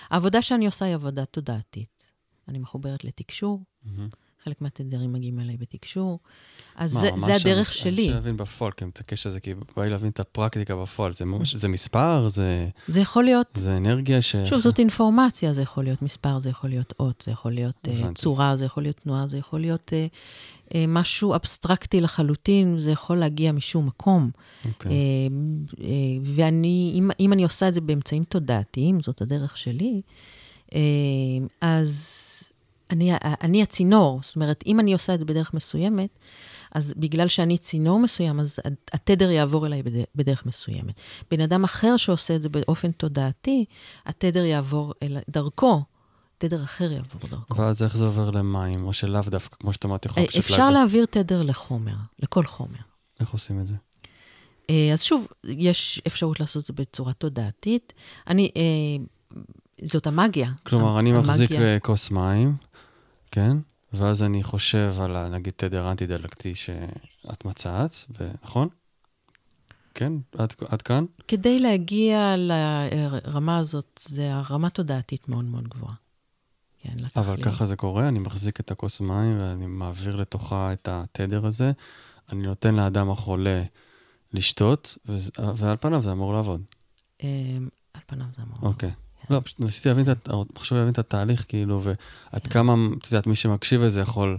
[0.09, 2.03] העבודה שאני עושה היא עבודה תודעתית.
[2.47, 4.09] אני מחוברת לתקשור, מהמם.
[4.45, 6.19] חלק מהתדרים מגיעים אליי בתקשור.
[6.75, 7.91] אז מה, זה, ממש זה הדרך אני- שלי.
[7.91, 10.75] אני רוצה להבין בפועל, כי אני מתעקש על זה, כי בא לי להבין את הפרקטיקה
[10.75, 11.13] בפועל.
[11.13, 14.35] זה ממש, זה מספר, זה, זה יכול להיות זה אנרגיה ש...
[14.35, 18.13] שוב, זאת אינפורמציה, זה יכול להיות מספר, זה יכול להיות אות, זה יכול להיות uh.
[18.13, 23.17] צורה, זה יכול להיות תנועה, זה יכול להיות uh, uh, משהו אבסטרקטי לחלוטין, זה יכול
[23.17, 24.31] להגיע משום מקום.
[24.65, 24.91] אוקיי.
[24.91, 25.81] Uh, uh,
[26.23, 30.01] ואני, אם, אם אני עושה את זה באמצעים תודעתיים, זאת הדרך שלי,
[30.69, 30.73] uh,
[31.61, 32.21] אז
[32.91, 33.11] אני,
[33.41, 34.19] אני הצינור.
[34.23, 36.09] זאת אומרת, אם אני עושה את זה בדרך מסוימת,
[36.71, 38.59] אז בגלל שאני צינור מסוים, אז
[38.93, 39.83] התדר יעבור אליי
[40.15, 41.01] בדרך, מסוימת.
[41.31, 43.65] בן אדם אחר שעושה את זה באופן תודעתי,
[44.05, 45.83] התדר יעבור אל דרכו,
[46.37, 47.61] תדר אחר יעבור דרכו.
[47.61, 50.57] ואז איך זה עובר למים, או שלאו דווקא, כמו שאת אמרת, יכול אה, פשוט אפשר
[50.57, 50.73] להגיד.
[50.73, 52.79] להעביר תדר לחומר, לכל חומר.
[53.19, 53.73] איך עושים את זה?
[54.69, 57.93] אה, אז שוב, יש אפשרות לעשות את זה בצורה תודעתית.
[58.27, 59.41] אני, אה,
[59.81, 60.51] זאת המאגיה.
[60.63, 61.79] כלומר, אני מחזיק המאגיה.
[61.79, 62.55] כוס מים,
[63.31, 63.57] כן?
[63.93, 68.67] ואז אני חושב על, נגיד, תדר אנטי-דלקתי שאת מצאת, ו- נכון?
[69.93, 70.13] כן?
[70.37, 71.05] עד, עד כאן?
[71.27, 75.95] כדי להגיע לרמה הזאת, זה הרמה תודעתית מאוד מאוד גבוהה.
[76.81, 77.43] כן, לקח אבל לי...
[77.43, 81.71] ככה זה קורה, אני מחזיק את הכוס מים ואני מעביר לתוכה את התדר הזה,
[82.31, 83.63] אני נותן לאדם החולה
[84.33, 86.61] לשתות, וזה, ועל פניו זה אמור לעבוד.
[87.23, 87.27] אה,
[87.93, 88.57] על פניו זה אמור.
[88.61, 88.91] אוקיי.
[88.91, 89.04] כן.
[89.29, 90.05] לא, פשוט ניסיתי להבין
[90.57, 92.47] חשוב להבין את התהליך, כאילו, ועד.
[92.47, 94.37] כמה, את יודעת, מי שמקשיב לזה יכול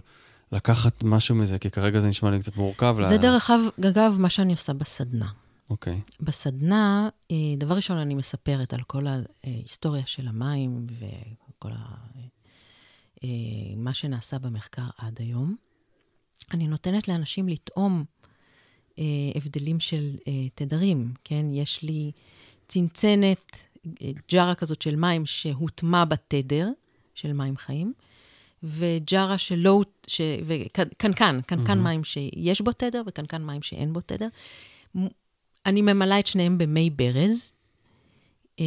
[0.53, 2.97] לקחת משהו מזה, כי כרגע זה נשמע לי קצת מורכב.
[3.03, 3.51] זה לה- דרך
[3.84, 5.28] אגב, מה שאני עושה בסדנה.
[5.70, 6.01] אוקיי.
[6.20, 9.07] בסדנה, אה, דבר ראשון, אני מספרת על כל
[9.45, 11.95] ההיסטוריה של המים וכל ה...
[13.24, 13.28] אה,
[13.76, 15.57] מה שנעשה במחקר עד היום.
[16.55, 18.05] אני נותנת לאנשים לטעום
[18.99, 20.16] אה, הבדלים של
[20.55, 21.47] תדרים, כן?
[21.53, 22.12] יש לי
[22.68, 23.62] צנצנת,
[24.32, 26.68] ג'ארה כזאת של מים שהוטמע בתדר
[27.14, 27.93] של מים חיים,
[28.62, 30.20] וג'ארה שלא, ש...
[30.47, 31.84] וקנקן, קנקן מהמם.
[31.84, 34.28] מים שיש בו תדר וקנקן מים שאין בו תדר.
[35.66, 37.51] אני ממלאה את שניהם במי ברז.
[38.61, 38.64] אה,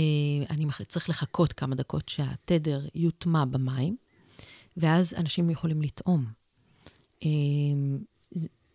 [0.49, 3.97] אני צריך לחכות כמה דקות שהתדר יוטמע במים,
[4.77, 6.25] ואז אנשים יכולים לטעום.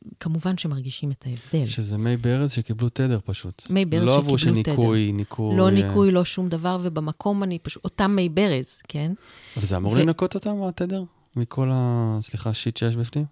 [0.07, 1.67] אה, כמובן שמרגישים את ההבדל.
[1.67, 3.63] שזה מי ברז שקיבלו תדר פשוט.
[3.71, 5.57] מי ברז לא עברו שקיבלו שניקוי, ניקוי...
[5.57, 9.13] לא אה, ניקוי, לא שום דבר, ובמקום אני פשוט, אותם מי ברז, כן?
[9.57, 11.05] וזה אמור ו- לנקות אותם, התדר?
[11.37, 12.19] מכל ה...
[12.21, 13.25] סליחה, שיט שיש בפנים?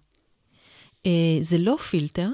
[1.05, 2.29] אה, זה לא פילטר,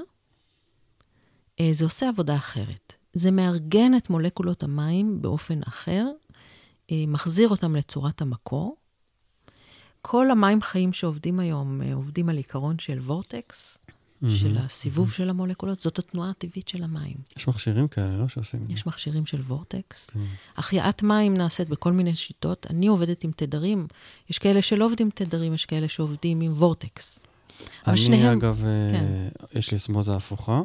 [1.60, 2.94] אה, זה עושה עבודה אחרת.
[3.12, 6.06] זה מארגן את מולקולות המים באופן אחר,
[6.90, 8.76] אה, מחזיר אותם לצורת המקור.
[10.02, 13.78] כל המים חיים שעובדים היום אה, עובדים על עיקרון של וורטקס,
[14.28, 17.14] של הסיבוב של המולקולות, זאת התנועה הטבעית של המים.
[17.36, 18.28] יש מכשירים כאלה, לא?
[18.28, 18.74] שעושים את זה.
[18.74, 20.06] יש מכשירים של וורטקס.
[20.12, 20.20] כן.
[20.56, 22.66] החייאת מים נעשית בכל מיני שיטות.
[22.70, 23.86] אני עובדת עם תדרים,
[24.30, 27.18] יש כאלה שלא עובדים עם תדרים, יש כאלה שעובדים עם וורטקס.
[27.86, 29.58] אני, שניהם- אגב, אה, כן.
[29.58, 30.60] יש לי אסמוזה הפוכה,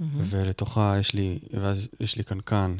[0.00, 2.76] ולתוכה יש לי, ואז יש לי קנקן,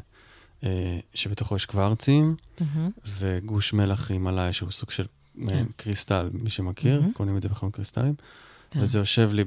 [0.64, 2.90] אה, שבתוכו יש קוורצים, מהמם.
[3.18, 5.72] וגוש מלח הימאליה, שהוא סוג של מעין כן.
[5.76, 7.12] קריסטל, מי שמכיר, מהמם.
[7.12, 8.14] קונים את זה בחנות קריסטלים.
[8.70, 8.80] כן.
[8.82, 9.44] וזה יושב לי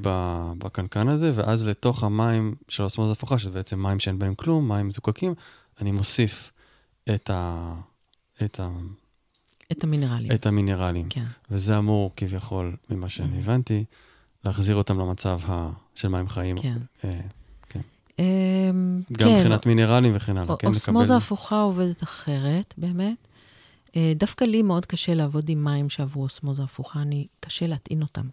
[0.57, 4.87] בקנקן הזה, ואז לתוך המים של האוסמוזה הפוכה, שזה בעצם מים שאין בהם כלום, מים
[4.87, 5.33] מזוקקים,
[5.81, 6.51] אני מוסיף
[7.15, 7.73] את, ה,
[8.43, 8.69] את, ה,
[9.71, 10.31] את המינרלים.
[10.31, 11.09] את המינרלים.
[11.09, 11.25] כן.
[11.51, 13.83] וזה אמור, כביכול, ממה שאני הבנתי,
[14.45, 16.57] להחזיר אותם למצב ה, של מים חיים.
[16.57, 16.77] כן.
[17.03, 17.19] אה,
[18.19, 20.67] אמ, גם כן, מבחינת מינרלים וכן הלאה, כן?
[20.67, 23.27] אוסמוזה הפוכה עובדת אחרת, באמת.
[23.95, 28.27] אה, דווקא לי מאוד קשה לעבוד עם מים שעברו אוסמוזה הפוכה, אני, קשה להטעין אותם.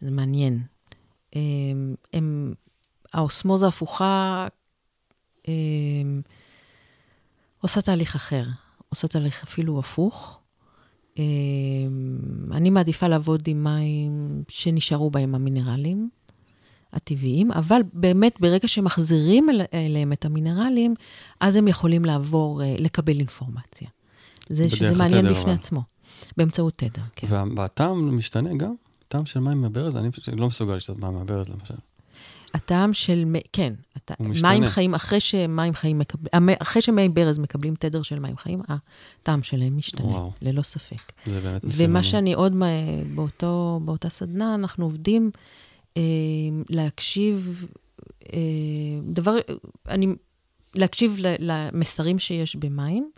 [0.00, 0.62] זה מעניין.
[1.36, 2.54] אמ, הם,
[3.12, 4.46] האוסמוזה הפוכה
[5.48, 6.22] אמ,
[7.60, 8.44] עושה תהליך אחר,
[8.88, 10.40] עושה תהליך אפילו הפוך.
[11.18, 11.22] אמ,
[12.52, 16.10] אני מעדיפה לעבוד עם מים שנשארו בהם המינרלים.
[16.92, 20.94] הטבעיים, אבל באמת ברגע שמחזירים אל, אליהם את המינרלים,
[21.40, 23.88] אז הם יכולים לעבור, אה, לקבל אינפורמציה.
[24.48, 25.52] זה, שזה מעניין בפני.
[25.52, 25.82] עצמו.
[26.36, 27.26] באמצעות תדר, כן.
[27.56, 28.74] והטעם משתנה גם?
[29.10, 29.96] טעם של מים מהברז?
[29.96, 31.74] אני פשוט לא מסוגל לשתות מים מהברז, למשל.
[32.54, 33.72] הטעם של, כן,
[34.20, 34.50] משתנה.
[34.50, 36.18] מים חיים, אחרי שמים חיים מקב...
[36.32, 40.32] המ- אחרי שמי ברז מקבלים תדר של מים חיים, הטעם שלהם משתנה, וואו.
[40.42, 41.12] ללא ספק.
[41.26, 41.90] זה באמת ניסיון.
[41.90, 42.66] ומה שאני עוד, מה-
[43.14, 45.30] באותו, באותה סדנה, אנחנו עובדים
[45.96, 46.02] אה,
[46.70, 47.66] להקשיב,
[48.32, 48.38] אה,
[49.04, 49.34] דבר,
[49.88, 50.06] אני,
[50.74, 53.10] להקשיב ל- למסרים שיש במים.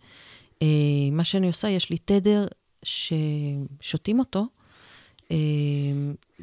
[0.63, 0.67] אה,
[1.13, 2.47] מה שאני עושה, יש לי תדר
[2.83, 4.47] ששותים אותו,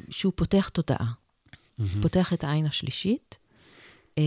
[0.09, 1.11] שהוא פותח תודעה,
[1.79, 2.01] מהמם.
[2.01, 3.37] פותח את העין השלישית,
[4.17, 4.23] אה,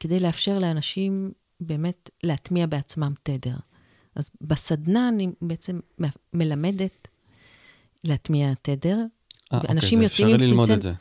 [0.00, 1.30] כדי לאפשר לאנשים
[1.60, 3.56] באמת להטמיע בעצמם תדר.
[4.14, 5.80] אז בסדנה אני בעצם
[6.34, 7.08] מלמדת
[8.04, 8.98] להטמיע תדר.
[9.52, 10.92] אה, אוקיי, זה אפשרי ללמוד את זה.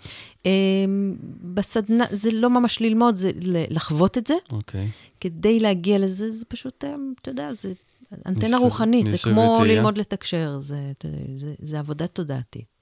[0.46, 1.16] אמ,
[1.54, 3.32] בסדנה, זה לא ממש ללמוד, זה
[3.70, 4.34] לחוות את זה.
[4.52, 4.90] אוקיי.
[5.20, 7.74] כדי להגיע לזה, זה פשוט, אמ, אתה יודע, זה
[8.26, 9.76] אנטנה ניסוי- רוחנית, זה ניסוי כמו וטעייה.
[9.76, 12.77] ללמוד לתקשר, זה, יודע, זה, זה עבודה תודעתית.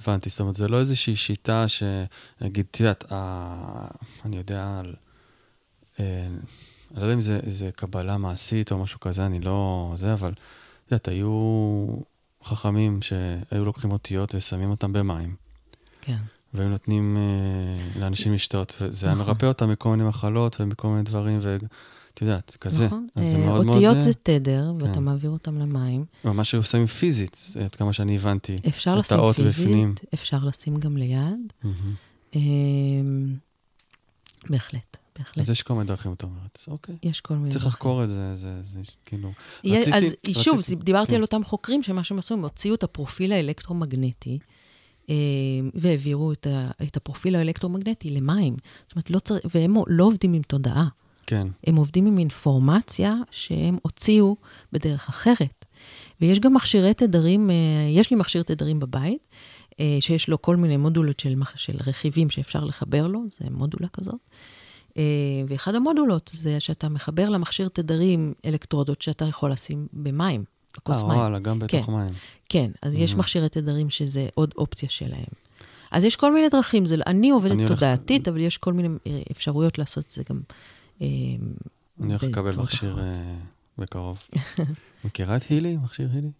[0.00, 3.86] הבנתי, זאת אומרת, זה לא איזושהי שיטה שנגיד, את יודעת, אה,
[4.24, 4.94] אני יודע על...
[6.00, 6.26] אה,
[6.90, 9.92] אני לא יודע אם זה, זה קבלה מעשית או משהו כזה, אני לא...
[9.96, 11.86] זה, אבל, את יודעת, היו
[12.44, 15.34] חכמים שהיו לוקחים אותיות ושמים אותם במים,
[16.00, 16.18] כן.
[16.54, 19.26] והיו נותנים אה, לאנשים לשתות, וזה היה נכון.
[19.26, 21.40] מרפא אותם מכל מיני מחלות ומכל מיני דברים,
[22.22, 22.86] יודעת, כזה.
[22.86, 23.06] נכון.
[23.16, 23.76] אז זה אה, מאוד מאוד...
[23.76, 25.02] אותיות אה, זה תדר, ואתה כן.
[25.02, 26.04] מעביר אותם למים.
[26.24, 28.58] ממש היו שמים פיזית, עד כמה שאני הבנתי.
[28.68, 29.94] אפשר לשים פיזית, בפנים.
[30.14, 31.52] אפשר לשים גם ליד.
[32.34, 33.34] אמ,
[34.50, 35.38] בהחלט, בהחלט.
[35.38, 36.58] אז יש כל מיני דרכים, את אומרת.
[36.68, 36.96] אוקיי.
[37.02, 37.50] יש כל מיני...
[37.50, 37.68] צריך דרכים.
[37.76, 39.32] לחקור את זה, זה, זה, כאילו...
[39.64, 39.96] יהיה- רציתי-
[40.30, 41.16] אז שוב, רציתי- דיברתי כן.
[41.16, 44.38] על אותם חוקרים שמה שהם עשו, הם הוציאו את הפרופיל האלקטרומגנטי,
[45.10, 45.14] אה,
[45.74, 48.56] והעבירו את, ה, את הפרופיל האלקטרומגנטי למים.
[48.86, 50.88] זאת אומרת, לא צריך, והם לא עובדים עם תודעה,
[51.30, 54.36] כן, הם עובדים עם אינפורמציה שהם הוציאו
[54.72, 55.64] בדרך אחרת.
[56.20, 57.54] ויש גם מכשירי תדרים, אה,
[57.90, 59.18] יש לי מכשיר תדרים בבית,
[59.80, 64.14] אה, שיש לו כל מיני מודולות של, של רכיבים שאפשר לחבר לו, זה מודולה כזאת.
[64.98, 65.02] אה,
[65.48, 70.44] ואחד המודולות זה שאתה מחבר למכשיר תדרים אלקטרודות שאתה יכול לשים במים,
[70.76, 71.16] בכוס אה, מים.
[71.18, 71.92] וואלה, גם בתוך כן.
[71.92, 72.12] מים.
[72.48, 73.16] כן, אז יש Mhm.
[73.16, 75.30] מכשירי תדרים שזה עוד אופציה שלהם.
[75.90, 78.88] אז יש כל מיני דרכים, זה, אני עובדת אני הולך- תודעתית, אבל יש כל מיני
[79.06, 80.40] אה, אפשרויות לעשות את זה גם.
[81.02, 81.06] אה,
[82.00, 82.98] אני הולך לקבל מכשיר.
[82.98, 83.34] אה,
[83.78, 84.18] בקרוב.
[85.04, 85.76] מכירה את הילי?
[85.76, 86.30] מכשיר הילי?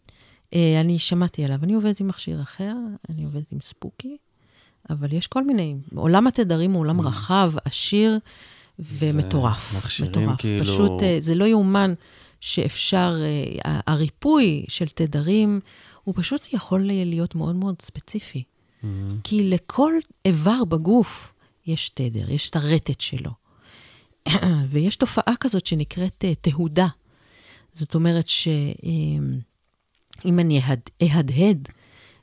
[0.55, 2.75] אה, אני שמעתי עליו, אני עובדת עם מכשיר אחר,
[3.09, 4.17] אני עובדת עם ספוקי,
[4.91, 7.07] אבל יש כל מיני, עולם התדרים הוא עולם Mm.
[7.07, 8.19] רחב, עשיר
[8.79, 9.75] ומטורף.
[9.77, 10.41] מכשירים מטורף.
[10.41, 11.95] כאילו- פשוט, אה, זה לא יאומן
[12.41, 13.17] שאפשר,
[13.65, 15.61] הריפוי של תדרים,
[16.05, 18.43] הוא פשוט יכול להיות מאוד מאוד ספציפי.
[18.83, 19.19] מהמם.
[19.25, 19.93] כי לכל
[20.25, 21.33] איבר בגוף
[21.67, 23.31] יש תדר, יש את הרטט שלו.
[24.71, 26.87] ויש תופעה כזאת שנקראת אה, תהודה.
[27.73, 29.39] זאת אומרת שאם
[30.39, 31.69] אני אהד- אהדהד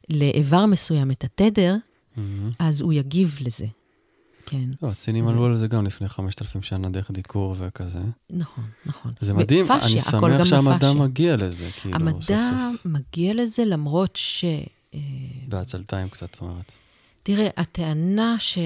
[0.09, 1.75] לאיבר מסוים את התדר,
[2.15, 2.51] מהמם.
[2.59, 3.65] אז הוא יגיב לזה.
[4.45, 4.69] כן.
[4.81, 7.99] לא, הסינים זה- עלו על זה גם לפני 5,000 שנה דרך דיקור וכזה.
[8.29, 9.13] נכון, נכון.
[9.21, 10.93] זה מדהים, אני שמח שהמדע.
[10.93, 12.85] מגיע לזה, כאילו, סוף המדע סוף.
[12.85, 14.45] מגיע לזה למרות ש...
[14.93, 14.99] אה,
[15.47, 16.71] בעצלתיים קצת, זאת אומרת.
[17.23, 18.57] תראה, הטענה, ש...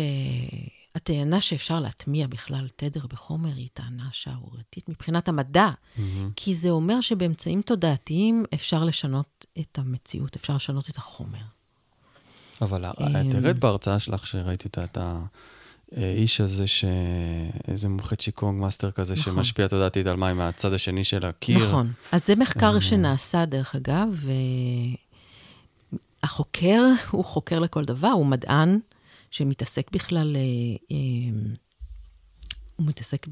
[0.96, 6.32] הטענה שאפשר להטמיע בכלל תדר בחומר היא טענה שערורייתית מבחינת המדע, מהמם.
[6.36, 11.40] כי זה אומר שבאמצעים תודעתיים אפשר לשנות את המציאות, אפשר לשנות את החומר.
[12.62, 14.98] אבל ה- אמ, תיארת בהרצאה שלך שראיתי אותה, את
[15.98, 16.86] האיש הזה, ש...
[17.68, 19.34] איזה מומחה צ'יקונג מאסטר כזה, נכון.
[19.34, 21.68] שמשפיע תודעתית על מים מהצד השני של הקיר.
[21.68, 21.92] נכון.
[22.12, 22.82] אז זה מחקר אה.
[22.82, 24.08] שנעשה, דרך אגב,
[26.24, 26.82] והחוקר
[27.12, 28.80] הוא חוקר לכל דבר, הוא מדען
[29.32, 30.42] שמתעסק בכלל, אה,
[30.92, 30.98] אה,
[32.76, 33.28] הוא מתעסק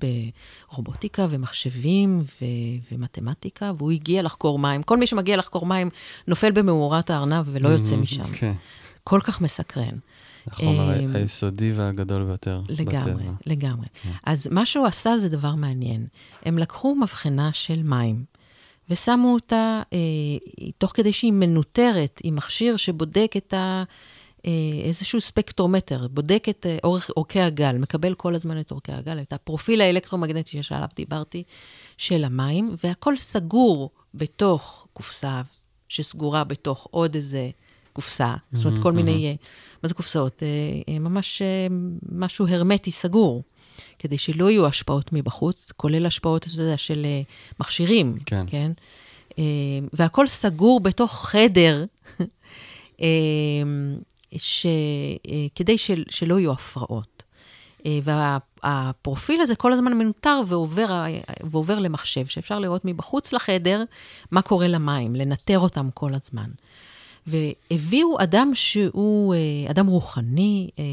[0.72, 2.46] ברובוטיקה ומחשבים ו-
[2.92, 4.84] ומתמטיקה, והוא הגיע לחקור מים.
[4.84, 5.90] כל מי שמגיע לחקור מים
[6.28, 8.34] נופל במאורת הארנב ולא יוצא מהמם, משם.
[8.34, 8.54] כן.
[9.04, 9.98] כל כך מסקרן.
[10.48, 13.32] החומר אמ, היסודי והגדול ביותר לגמרי, בטבע.
[13.46, 13.88] לגמרי.
[14.02, 14.12] כן.
[14.24, 16.08] אז מה שהוא עשה זה דבר מעניין.
[16.46, 18.26] הם לקחו מבחנה של מים,
[18.90, 20.00] ושמו אותה, אה,
[20.78, 23.84] תוך כדי שהיא מנוטרת עם מכשיר שבודק את ה...
[24.46, 24.52] אה,
[24.84, 29.34] איזשהו ספקטרומטר, בודק את אה, אורך, אורכי הגל, מקבל כל הזמן את אורכי הגל, את
[29.34, 31.44] הפרופיל האלקטרומגנטי שעליו דיברתי,
[31.98, 35.42] של המים, והכל סגור בתוך קופסה
[35.90, 37.50] שסגורה בתוך עוד איזה
[37.94, 38.36] קופסה.
[38.52, 39.34] זאת אומרת, כל מיני, אה,
[39.84, 40.44] מה זה קופסאות?
[41.00, 41.42] ממש
[42.12, 43.44] משהו הרמטי סגור,
[44.00, 47.06] כדי שלא יהיו השפעות מבחוץ, כולל השפעות, אתה יודע, של
[47.60, 48.18] מכשירים.
[48.26, 48.46] כן.
[48.48, 48.72] כן?
[49.94, 51.86] והכל סגור בתוך חדר,
[54.38, 57.24] ש, אה, כדי של, שלא יהיו הפרעות.
[57.86, 61.06] אה, והפרופיל הזה כל הזמן מנוטר ועובר, ה-
[61.44, 63.84] ועובר למחשב, שאפשר לראות מבחוץ לחדר
[64.32, 66.50] מה קורה למים, לנטר אותם כל הזמן.
[67.28, 70.84] והביאו אדם שהוא אה, אדם רוחני, אה,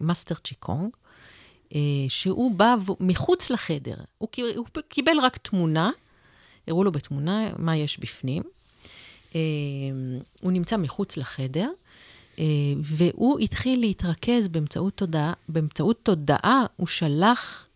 [0.00, 0.90] מאסטר צ'יקונג,
[1.74, 3.94] אה, שהוא בא מחוץ לחדר.
[4.18, 5.90] הוא, קי- הוא קיבל רק תמונה,
[6.68, 8.42] הראו לו בתמונה מה יש בפנים.
[9.34, 9.40] אה,
[10.42, 11.83] הוא נמצא מחוץ לחדר, אה,
[12.78, 17.66] והוא התחיל להתרכז באמצעות תודעה, באמצעות תודעה הוא שלח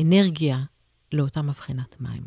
[0.00, 0.58] אנרגיה
[1.12, 2.22] לאותה מבחנת מים.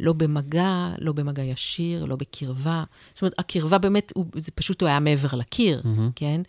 [0.00, 2.84] לא במגע, לא במגע ישיר, לא בקרבה.
[3.14, 6.10] זאת אומרת, הקרבה באמת, הוא, זה פשוט הוא היה מעבר לקיר, מהמם.
[6.16, 6.40] כן?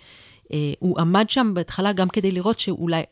[0.54, 3.04] אה, הוא עמד שם בהתחלה גם כדי לראות שאולי,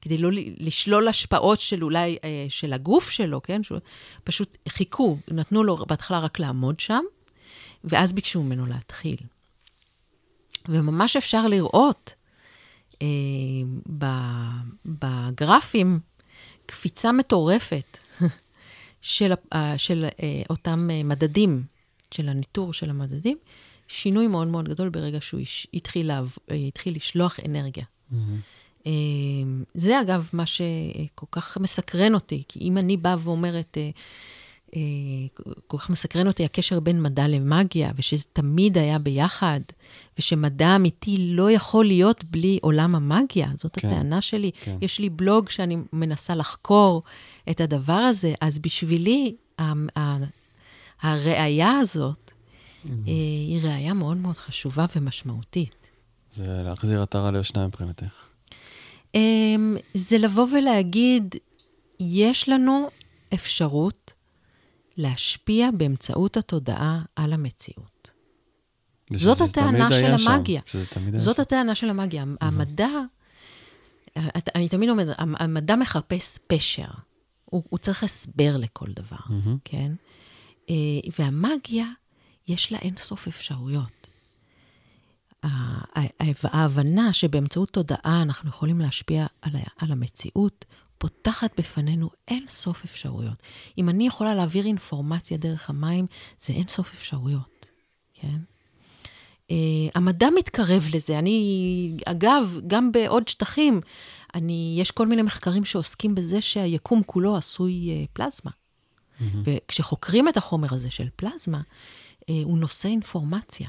[0.00, 3.62] כדי לא לשלול השפעות של אולי, אה, של הגוף שלו, כן?
[3.62, 3.78] שהוא,
[4.24, 7.02] פשוט חיכו, נתנו לו בהתחלה רק לעמוד שם,
[7.84, 9.16] ואז ביקשו ממנו להתחיל.
[10.68, 12.14] וממש אפשר לראות
[13.02, 13.06] אה,
[13.98, 16.00] ב- בגרפים
[16.66, 17.98] קפיצה מטורפת
[19.02, 21.62] של, אה, של אה, אותם אה, מדדים,
[22.10, 23.38] של הניטור של המדדים,
[23.88, 27.84] שינוי מאוד מאוד גדול ברגע שהוא הש- התחיל, לעב, אה, התחיל לשלוח אנרגיה.
[28.10, 28.40] מהמם.
[28.86, 28.92] אה,
[29.74, 33.90] זה אגב מה שכל כך מסקרן אותי, כי אם אני באה ואומרת, אה,
[35.66, 39.60] כל כך מסקרן אותי הקשר בין מדע למאגיה, ושזה תמיד היה ביחד,
[40.18, 44.50] ושמדע אמיתי לא יכול להיות בלי עולם המאגיה, זאת כן, הטענה שלי.
[44.60, 44.78] כן.
[44.80, 47.02] יש לי בלוג שאני מנסה לחקור
[47.50, 50.16] את הדבר הזה, אז בשבילי, ה- ה-
[51.02, 52.32] הראייה הזאת,
[52.86, 52.90] אה,
[53.46, 55.74] היא ראייה מאוד מאוד חשובה ומשמעותית.
[56.34, 58.12] זה להחזיר עטרה ליושנה מבחינתך.
[59.14, 61.34] אמ, זה לבוא ולהגיד,
[62.00, 62.88] יש לנו
[63.34, 64.11] אפשרות
[64.96, 68.10] להשפיע באמצעות התודעה על המציאות.
[69.14, 70.60] זאת הטענה של שם, המאגיה.
[71.16, 71.42] זאת שם.
[71.42, 72.24] הטענה של המאגיה.
[72.40, 72.88] המדע,
[74.18, 76.88] את- אני תמיד אומרת, המ- המדע מחפש פשר.
[77.44, 79.56] הוא, הוא צריך הסבר לכל דבר, מהמם.
[79.64, 79.92] כן?
[80.70, 80.74] אה,
[81.18, 81.86] והמאגיה,
[82.48, 84.08] יש לה אין סוף אפשרויות.
[86.42, 89.26] ההבנה שבאמצעות תודעה אנחנו יכולים להשפיע
[89.78, 90.64] על המציאות,
[91.02, 93.42] פותחת בפנינו אין סוף אפשרויות.
[93.78, 96.06] אם אני יכולה להעביר אינפורמציה דרך המים,
[96.40, 97.66] זה אין סוף אפשרויות,
[98.14, 98.38] כן?
[99.48, 99.52] Uh,
[99.94, 101.18] המדע מתקרב לזה.
[101.18, 103.80] אני, אגב, גם בעוד שטחים,
[104.34, 108.50] אני, יש כל מיני מחקרים שעוסקים בזה שהיקום כולו עשוי uh, פלזמה.
[109.20, 109.42] מהמם.
[109.44, 113.68] וכשחוקרים את החומר הזה של פלזמה, uh, הוא נושא אינפורמציה.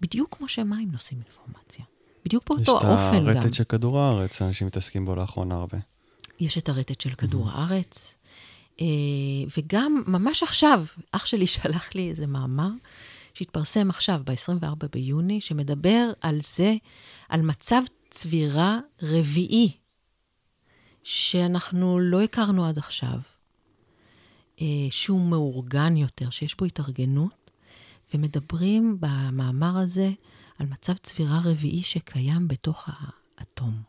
[0.00, 1.84] בדיוק כמו שמים נושאים אינפורמציה.
[2.24, 3.28] בדיוק יש באותו את אופן גם.
[3.28, 5.78] הרטט של כדור הארץ, שאנשים מתעסקים בו לאחרונה הרבה.
[6.40, 8.14] יש את הרטט של כדור הארץ,
[8.80, 8.86] אה,
[9.58, 12.70] וגם ממש עכשיו, אח שלי שלח לי איזה מאמר
[13.34, 16.74] שהתפרסם עכשיו, ב-24 ביוני, שמדבר על זה,
[17.28, 19.72] על מצב צבירה רביעי,
[21.02, 23.18] שאנחנו לא הכרנו עד עכשיו,
[24.60, 27.50] אה, שהוא מאורגן יותר, שיש בו התארגנות,
[28.14, 30.10] ומדברים במאמר הזה
[30.58, 32.88] על מצב צבירה רביעי שקיים בתוך
[33.38, 33.82] האטום.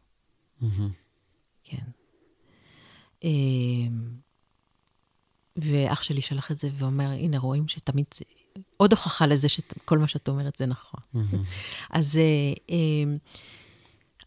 [0.62, 0.92] מהמם.
[1.64, 2.01] כן.
[3.24, 4.22] אמ,
[5.58, 8.26] ואח שלי שלח את זה ואומר, הנה, רואים שתמיד זה...
[8.78, 11.00] עוד הוכחה לזה שכל מה שאת אומרת זה נכון.
[11.14, 11.44] מהמם.
[11.90, 13.14] אז אה, אה,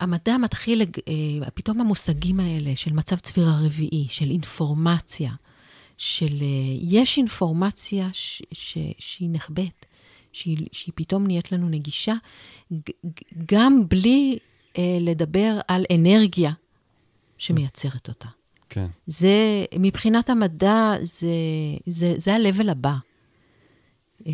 [0.01, 5.32] המדע מתחיל, אה, פתאום המושגים האלה של מצב צבירה רביעי, של אינפורמציה,
[5.99, 9.86] של אה, יש אינפורמציה ש, ש, שהיא נחבאת,
[10.32, 12.14] שהיא, שהיא פתאום נהיית לנו נגישה,
[13.47, 14.38] גם בלי
[14.78, 16.53] אה, לדבר על אנרגיה
[17.38, 18.28] שמייצרת אותה.
[18.75, 18.87] כן.
[19.07, 21.29] זה, מבחינת המדע, זה,
[21.87, 22.95] זה, זה ה-level הבא.
[24.27, 24.33] אה,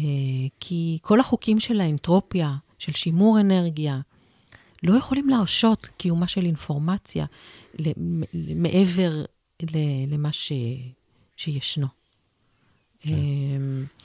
[0.60, 4.00] כי כל החוקים של האנטרופיה, של שימור אנרגיה,
[4.82, 7.26] לא יכולים להרשות קיומה של אינפורמציה
[8.56, 9.24] מעבר
[10.08, 10.52] למה ש,
[11.36, 11.99] שישנו.
[13.00, 13.12] כן.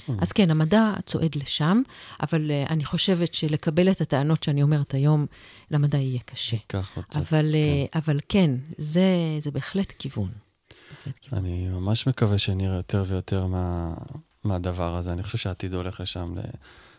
[0.09, 1.81] אה, אז כן, המדע צועד לשם,
[2.21, 5.25] אבל אה, אני חושבת שלקבל את הטענות שאני אומרת היום,
[5.71, 6.57] למדע יהיה קשה.
[6.67, 7.19] קח עוד קצת.
[7.19, 7.55] אבל,
[7.91, 7.99] כן.
[7.99, 9.05] אבל כן, זה,
[9.39, 10.29] זה בהחלט כיוון.
[11.33, 13.93] אני ממש מקווה שנראה יותר ויותר מה,
[14.43, 15.11] מהדבר הזה.
[15.11, 16.35] אני חושב שהעתיד הולך לשם.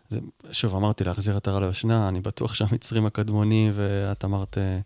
[0.09, 0.21] זה,
[0.53, 4.79] שוב, אמרתי להחזיר עטרה ליושנה, אני בטוח שהמצרים הקדמונים, ואת אמרת אה,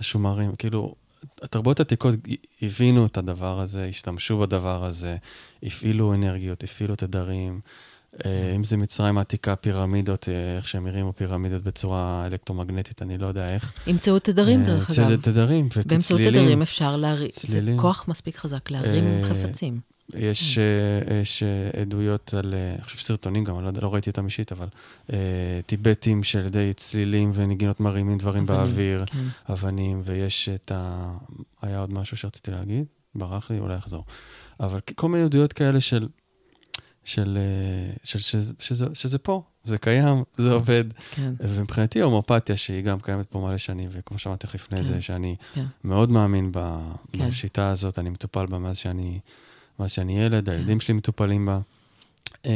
[0.00, 0.94] השומרים, כאילו,
[1.42, 2.14] התרבויות העתיקות
[2.62, 5.16] הבינו את הדבר הזה, השתמשו בדבר הזה,
[5.62, 7.60] הפעילו אנרגיות, הפעילו תדרים.
[8.24, 13.26] אה, אם זה מצרים העתיקה, פירמידות, אה, איך שהם הרימו פירמידות בצורה אלקטרומגנטית, אני לא
[13.26, 13.72] יודע איך.
[13.86, 15.16] ימצאו תדרים, אה, דרך אגב.
[15.16, 16.42] תדרים באמצעות וצלילים.
[16.42, 17.60] תדרים אפשר להרים, זה.
[17.76, 19.93] כוח מספיק חזק להרים חפצים.
[20.12, 24.10] יש, אה, יש אה, עדויות על, אה, אני חושב סרטונים גם, אני לא, לא ראיתי
[24.10, 24.68] אותם אישית, אבל
[25.12, 29.52] אה, טיבטים שעל ידי צלילים ונגינות מרימים דברים אבנים, באוויר, כן.
[29.52, 31.10] אבנים, ויש את ה...
[31.62, 32.84] היה עוד משהו שרציתי להגיד,
[33.14, 34.04] ברח לי, אולי אחזור.
[34.60, 36.08] אבל כל מיני עדויות כאלה של,
[37.04, 40.84] של, אה, של, שזה, שזה, שזה פה, זה קיים, זה עובד.
[41.10, 45.00] כן, ומבחינתי הומאופתיה, שהיא גם קיימת פה מלא שנים, וכמו שאמרתי לך לפני כן, זה,
[45.00, 45.64] שאני כן.
[45.84, 46.78] מאוד מאמין ב,
[47.12, 47.28] כן.
[47.28, 49.20] בשיטה הזאת, אני מטופל בה מאז שאני,
[49.78, 50.52] מאז שאני ילד, כן.
[50.52, 51.60] הילדים שלי מטופלים בה.
[52.42, 52.46] Um,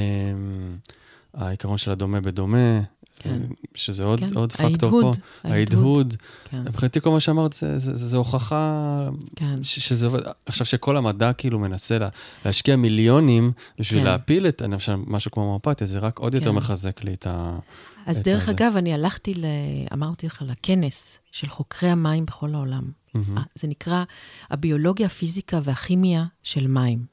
[1.35, 2.81] העיקרון של הדומה בדומה,
[3.19, 3.43] כן.
[3.75, 4.35] שזה עוד, כן.
[4.35, 5.13] עוד פקטור פה.
[5.45, 6.17] ההדהוד.
[6.51, 9.65] כן, מבחינתי כל מה שאמרת זה, זה, זה, זה הוכחה כן.
[9.65, 10.21] ש, שזה עובד.
[10.47, 12.09] עכשיו שכל המדע כאילו מנסה לה,
[12.45, 14.07] להשקיע מיליונים בשביל כן.
[14.07, 16.53] להפיל את, חושב, משהו כמו הומאופתיה, זה רק עוד יותר.
[16.53, 17.59] מחזק לי את ה...
[18.07, 18.53] אז את דרך הזה.
[18.53, 19.45] אגב, אני הלכתי, ל...
[19.93, 22.91] אמרתי לך, לכנס של חוקרי המים בכל העולם.
[23.19, 23.39] מהמם.
[23.39, 24.05] אה, זה נקרא
[24.51, 27.07] הביולוגיה, הפיזיקה והכימיה של מים.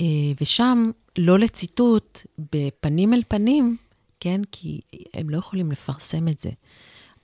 [0.00, 0.06] אה,
[0.40, 2.20] ושם, לא לציטוט,
[2.52, 3.76] בפנים אל פנים,
[4.20, 4.80] כן, כי
[5.14, 6.50] הם לא יכולים לפרסם את זה,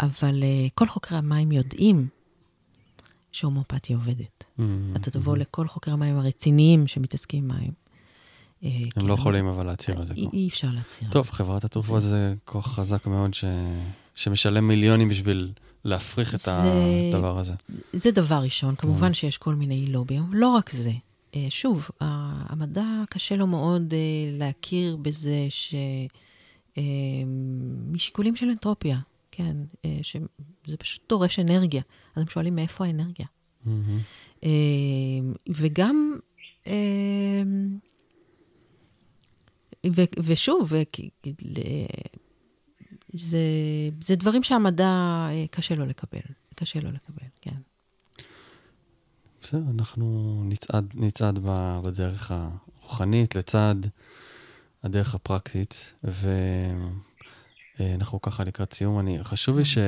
[0.00, 2.08] אבל אה, כל חוקרי המים יודעים
[3.32, 4.44] שהומואפתיה עובדת.
[4.58, 4.96] מהמם.
[4.96, 7.72] אתה תבוא לכל חוקרי המים הרציניים שמתעסקים עם מים.
[8.62, 11.10] הם כי לא יכולים אבל להצהיר על זה אי, אפשר להצהיר.
[11.10, 13.44] טוב, חברת התרופות זה כוח חזק מאוד ש...
[14.14, 15.52] שמשלם מיליונים בשביל
[15.84, 16.50] להפריך את זה-
[17.14, 17.54] הדבר הזה.
[17.92, 18.80] זה דבר ראשון, כן.
[18.82, 20.92] כמובן שיש כל מיני לובים, לא רק זה.
[21.36, 23.98] אה, שוב, המדע קשה לו מאוד אה,
[24.38, 25.74] להכיר בזה ש...
[26.78, 26.82] אה,
[27.90, 28.98] משיקולים של אנטרופיה,
[29.30, 31.82] כן, אה, שזה פשוט דורש אנרגיה.
[32.16, 33.26] אז הם שואלים מאיפה האנרגיה.
[35.48, 36.16] וגם,
[39.86, 40.72] ו, ושוב,
[43.12, 43.38] זה,
[44.00, 44.88] זה דברים שהמדע
[45.30, 46.20] אה, קשה לו לקבל.
[46.54, 47.54] קשה לו לקבל, כן.
[49.42, 51.38] בסדר, אנחנו נצעד, נצעד
[51.82, 53.74] בדרך הרוחנית לצד
[54.82, 55.94] הדרך הפרקטית,
[57.80, 58.98] ואנחנו ככה לקראת סיום.
[58.98, 59.78] אני, חשוב לי ש...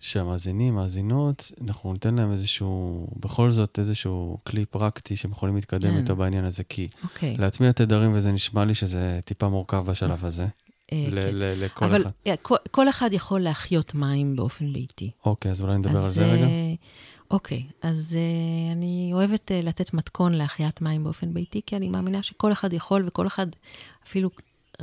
[0.00, 5.96] שהמאזינים, מאזינות, אנחנו ניתן להם איזשהו, בכל זאת איזשהו כלי פרקטי שהם יכולים להתקדם כן.
[5.96, 7.36] איתו בעניין הזה, כי אוקיי.
[7.36, 10.48] להטמיע תדרים, וזה נשמע לי שזה טיפה מורכב בשלב הזה, אה,
[10.92, 11.34] ל- כן.
[11.34, 12.10] ל- לכל אבל אחד.
[12.26, 15.10] אה, כל, כל אחד יכול להחיות מים באופן ביתי.
[15.24, 16.44] אוקיי, אז אולי נדבר על אז, זה רגע.
[16.44, 16.74] אה,
[17.30, 22.22] אוקיי, אז אה, אני אוהבת אה, לתת מתכון להחיית מים באופן ביתי, כי אני מאמינה
[22.22, 23.46] שכל אחד יכול וכל אחד
[24.06, 24.30] אפילו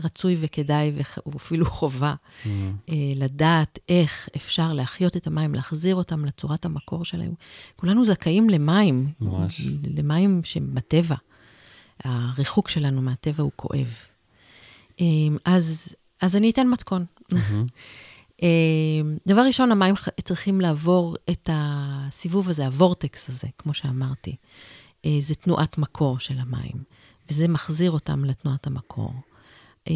[0.03, 0.91] רצוי וכדאי
[1.26, 2.76] ואפילו חובה מהמם.
[2.89, 7.34] אה, לדעת איך אפשר להחיות את המים, להחזיר אותם לצורת המקור שלהם.
[7.76, 9.62] כולנו זכאים למים, ממש.
[9.97, 11.16] למים שהם בטבע.
[12.03, 13.93] הריחוק שלנו מהטבע הוא כואב.
[15.01, 15.05] אה,
[15.45, 17.05] אז, אז אני אתן מתכון.
[18.43, 18.47] אה,
[19.27, 24.35] דבר ראשון, המים צריכים לעבור את הסיבוב הזה, הוורטקס הזה, כמו שאמרתי.
[25.05, 26.83] אה, זה תנועת מקור של המים,
[27.29, 29.13] וזה מחזיר אותם לתנועת המקור.
[29.87, 29.93] אה,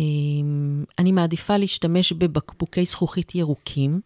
[0.99, 4.01] אני מעדיפה להשתמש בבקבוקי זכוכית ירוקים.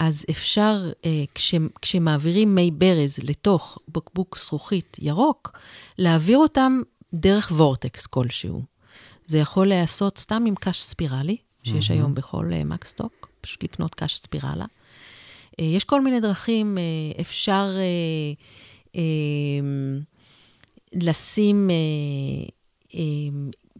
[0.00, 5.58] אז אפשר, אה, כש, כשמעבירים מי ברז לתוך בקבוק זכוכית ירוק,
[5.98, 6.80] להעביר אותם
[7.14, 8.62] דרך וורטקס כלשהו.
[9.26, 12.02] זה יכול להיעשות סתם עם קש ספירלי, שיש מהמם.
[12.02, 14.64] היום בכל אה, מקסטוק, פשוט לקנות קש ספירלה.
[15.60, 18.32] אה, יש כל מיני דרכים, אה, אפשר אה,
[18.96, 19.60] אה,
[20.92, 21.70] לשים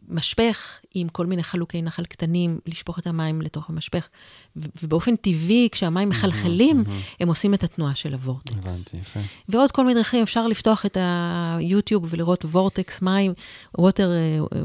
[0.08, 4.08] משפך עם כל מיני חלוקי נחל קטנים, לשפוך את המים לתוך המשפך,
[4.56, 6.84] ובאופן טבעי, כשהמים מחלחלים,
[7.20, 8.56] הם עושים את התנועה של הוורטקס.
[8.58, 9.20] הבנתי, יפה.
[9.48, 13.34] ועוד כל מיני דרכים, אפשר לפתוח את היוטיוב ולראות וורטקס מים,
[13.78, 14.10] ווטר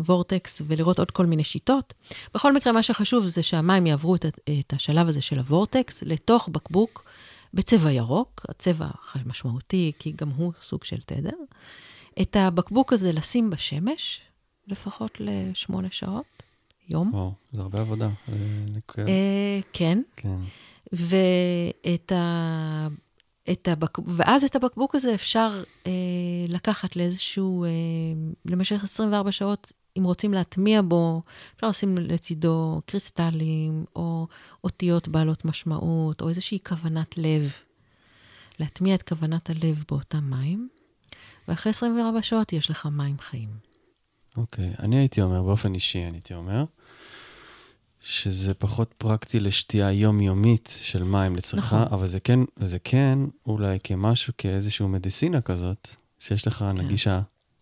[0.06, 1.94] וורטקס, ולראות עוד כל מיני שיטות.
[2.34, 7.04] בכל מקרה, מה שחשוב זה שהמים יעברו את, את השלב הזה של הוורטקס לתוך בקבוק
[7.54, 8.88] בצבע ירוק, הצבע
[9.26, 11.30] משמעותי, כי גם הוא סוג של תדר.
[12.22, 14.22] את הבקבוק הזה לשים בשמש,
[14.70, 16.44] לפחות לשמונה שעות,
[16.90, 17.14] יום.
[17.14, 18.06] וואו, זה הרבה עבודה.
[18.06, 18.34] אה,
[19.08, 20.02] אה, כן.
[20.16, 20.38] כן.
[20.94, 22.88] ואת ה...
[23.52, 23.98] את הבק...
[24.06, 25.92] ואז את הבקבוק הזה אפשר אה,
[26.48, 27.70] לקחת לאיזשהו, אה,
[28.46, 31.22] למשך 24 שעות, אם רוצים להטמיע בו,
[31.56, 34.28] אפשר לשים לצידו קריסטלים, או
[34.64, 37.52] אותיות בעלות משמעות, או איזושהי כוונת לב.
[38.60, 40.70] להטמיע את כוונת הלב באותם מים,
[41.48, 43.69] ואחרי 24 שעות יש לך מים חיים.
[44.40, 46.64] אוקיי, אני הייתי אומר, באופן אישי, אני הייתי אומר,
[48.02, 51.94] שזה פחות פרקטי לשתייה יומיומית של מים לצריכה, נכון.
[51.98, 55.88] אבל זה כן, זה כן אולי כמשהו, כאיזשהו מדיסינה כזאת,
[56.20, 56.78] שיש לך כן.
[56.78, 57.22] נגישה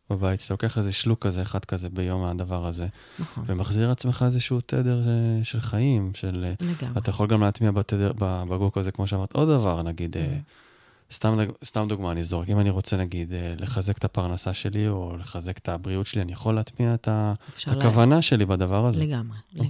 [0.09, 2.87] בבית, שאתה לוקח איזה שלוק כזה, אחד כזה ביום מהדבר הזה,
[3.19, 6.45] נכון, ומחזיר לעצמך איזשהו תדר אה, של חיים, של...
[6.45, 6.97] אה, לגמרי.
[6.97, 10.37] אתה יכול גם להטמיע בתדר, בבקבוק הזה, כמו שאמרת, עוד דבר, נגיד, אה,
[11.11, 15.17] סתם, סתם דוגמה, אני זורק, אם אני רוצה, נגיד, אה, לחזק את הפרנסה שלי, או
[15.17, 18.85] לחזק את הבריאות שלי, אני יכול להטמיע את, ה, את אפשר לה- הכוונה שלי בדבר
[18.85, 18.99] הזה.
[18.99, 19.67] לגמרי, אוקיי.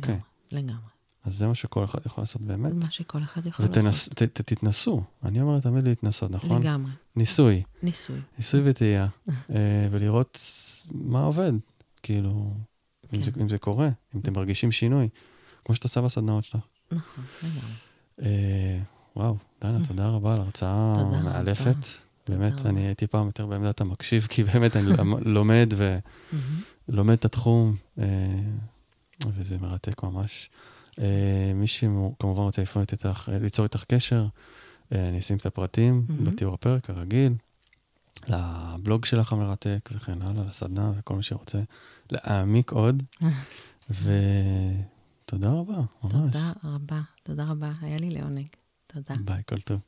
[0.51, 0.88] לגמרי, לגמרי.
[1.25, 2.73] אז זה מה שכל אחד יכול לעשות באמת.
[2.73, 4.13] מה שכל אחד יכול לעשות.
[4.21, 5.03] ותתנסו.
[5.23, 6.61] אני אומר תמיד להתנסות, נכון?
[6.61, 6.91] לגמרי.
[7.15, 7.63] ניסוי.
[7.83, 8.19] ניסוי.
[8.38, 9.07] ניסוי וטעייה.
[9.29, 10.39] אה, ולראות
[10.91, 11.53] מה עובד.
[12.03, 12.51] כאילו,
[13.13, 13.23] אם כן.
[13.23, 15.09] זה- אם זה קורה, אם אתם מרגישים שינוי,
[15.65, 16.57] כמו שאתה עושה בסדנאות שלך.
[16.91, 17.71] נכון, לגמרי.
[18.21, 18.79] אה,
[19.15, 21.78] וואו, דנה, תודה רבה על הרצאה מאלפת.
[22.30, 22.66] באמת.
[22.66, 24.91] אני הייתי פעם יותר בעמדת המקשיב, כי באמת אני
[25.36, 25.74] לומד.
[26.89, 28.05] ולומד את התחום, אה,
[29.28, 30.49] וזה מרתק ממש.
[30.99, 34.28] אה, מי שכמובן רוצה לפנות איתך, אה, ליצור איתך קשר,
[34.91, 36.24] אני אשים את הפרטים מהמם.
[36.26, 37.34] בתיאור הפרק הרגיל,
[38.28, 41.60] לבלוג שלך המרתק וכן הלאה, לסדנה וכל מי שרוצה
[42.12, 43.03] להעמיק עוד.
[44.01, 46.14] ותודה רבה, ממש.
[46.14, 47.72] תודה רבה, תודה רבה.
[47.82, 48.47] היה לי לעונג.
[49.01, 49.81] Berkholt, ja.